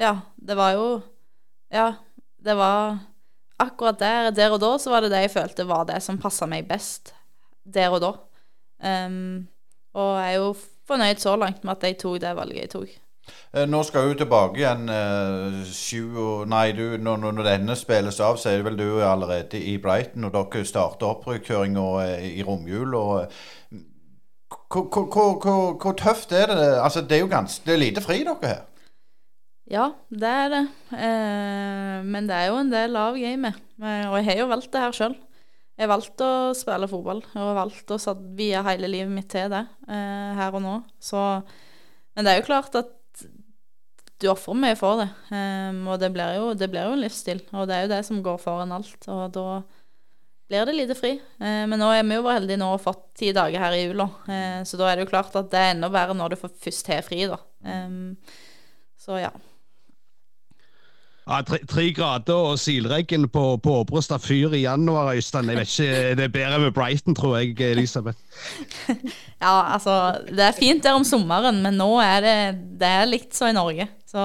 [0.00, 0.86] ja, det var jo
[1.72, 1.94] Ja,
[2.44, 2.98] det var
[3.62, 6.44] akkurat der, der og da, så var det det jeg følte var det som passa
[6.48, 7.14] meg best
[7.64, 8.12] der og da.
[8.82, 9.46] Um,
[9.94, 10.50] og jeg er jo
[10.92, 13.00] fornøyd så langt med at jeg tok det valget jeg tok.
[13.54, 18.38] Eh, nå skal hun tilbake igjen eh, sju Nei, du, når, når, denne spilles av,
[18.40, 23.28] så er det vel du allerede i Brighton, og dere starter opprykkøringa eh, i romjula.
[24.72, 26.58] hvor, tøft er det?
[26.82, 28.62] Altså, det er jo ganske, det er lite fri dere her.
[29.70, 30.64] Ja, det er det.
[30.92, 33.60] Eh, men det er jo en del av gamet.
[33.82, 35.14] Og jeg har jo valgt det her sjøl.
[35.82, 39.64] Jeg valgte å spille fotball, og valgte valgt å vie hele livet mitt til det
[39.90, 40.74] eh, her og nå.
[41.02, 41.18] Så,
[42.14, 42.92] men det er jo klart at
[44.22, 45.08] du ofrer mye for det.
[45.34, 48.02] Um, og det blir, jo, det blir, jo, en livsstil, og det er jo det
[48.06, 49.08] som går foran alt.
[49.10, 49.46] Og da
[50.52, 51.16] blir det lite fri.
[51.42, 54.06] Uh, men nå er vi jo heldige nå og fått ti dager her i jula,
[54.28, 56.92] uh, så da er det jo klart at det er enda verre når du først
[56.92, 57.40] har fri, da.
[57.66, 58.14] Um,
[59.02, 59.32] så ja.
[61.22, 65.48] Ja, tre, tre, grader og silregn på, på Åbrestad fyr i januar, Øystein.
[65.52, 68.18] Jeg vet ikke, Det er bedre med Brighton, tror jeg, Elisabeth.
[69.44, 72.38] ja, altså Det er fint der om sommeren, men nå er det,
[72.80, 73.86] det er litt så i Norge.
[74.06, 74.24] Så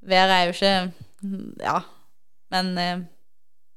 [0.00, 0.92] været er jo ikke
[1.64, 1.78] Ja.
[2.50, 3.00] Men eh,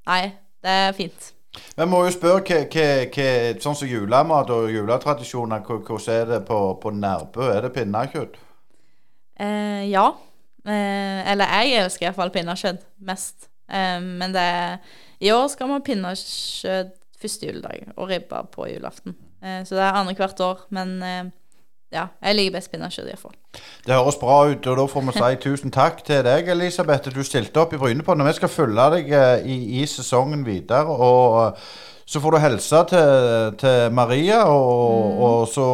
[0.07, 0.22] nei,
[0.64, 1.34] det er fint.
[1.76, 6.41] Vi må jo spørre hva, hva, hva, sånn som julemat og juletradisjoner, hvordan er det
[6.47, 7.49] på, på Nærbø?
[7.51, 8.38] Er det pinnekjøtt?
[9.39, 10.05] Eh, ja.
[10.68, 13.49] Eh, eller jeg elsker iallfall pinnekjøtt mest.
[13.72, 18.68] Eh, men det er, i år skal vi ha pinnekjøtt første juledag og ribba på
[18.70, 19.16] julaften.
[19.41, 20.66] Eh, så det er annethvert år.
[20.70, 20.97] Men
[21.91, 23.38] ja, jeg liker best pinnekjøtt iallfall.
[23.86, 27.12] Det høres bra ut, og da får vi si tusen takk til deg, Elisabeth.
[27.14, 28.26] Du stilte opp i Brynepodden.
[28.30, 29.12] Vi skal følge deg
[29.45, 30.86] i, i sesongen videre.
[30.88, 31.57] og
[32.06, 35.22] så får du hilse til, til Maria, og, mm.
[35.28, 35.68] og så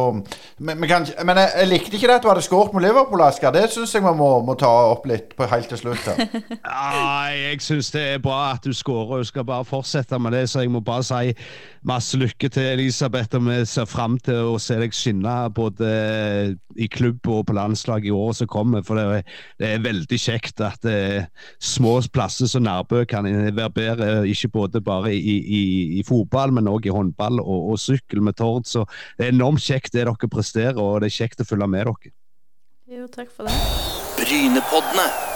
[0.58, 0.90] Men, men,
[1.24, 3.52] men jeg, jeg, likte ikke det at du hadde skåret med Liverpool, Asker.
[3.54, 6.08] Det syns jeg vi må, må, ta opp litt på helt til slutt.
[6.66, 9.22] Nei, jeg syns det er bra at du skårer.
[9.22, 11.34] Du skal bare fortsette med det, så jeg må bare si
[11.86, 13.38] masse lykke til Elisabeth.
[13.38, 15.92] Og vi ser fram til å se deg skinne både
[16.78, 18.82] i klubb og på landslag i året som kommer.
[18.86, 21.30] For det er, det er veldig kjekt at eh,
[21.62, 25.62] små plasser som Nærbø kan være bedre, ikke både bare i, i,
[25.98, 28.68] i fotball fotball, men òg i håndball og, og sykkel med Tord.
[28.68, 28.84] Så
[29.18, 32.14] det er enormt kjekt det dere presterer, og det er kjekt å følge med dere.
[32.88, 33.56] Jo, takk for det.
[34.18, 35.27] Brynepoddene.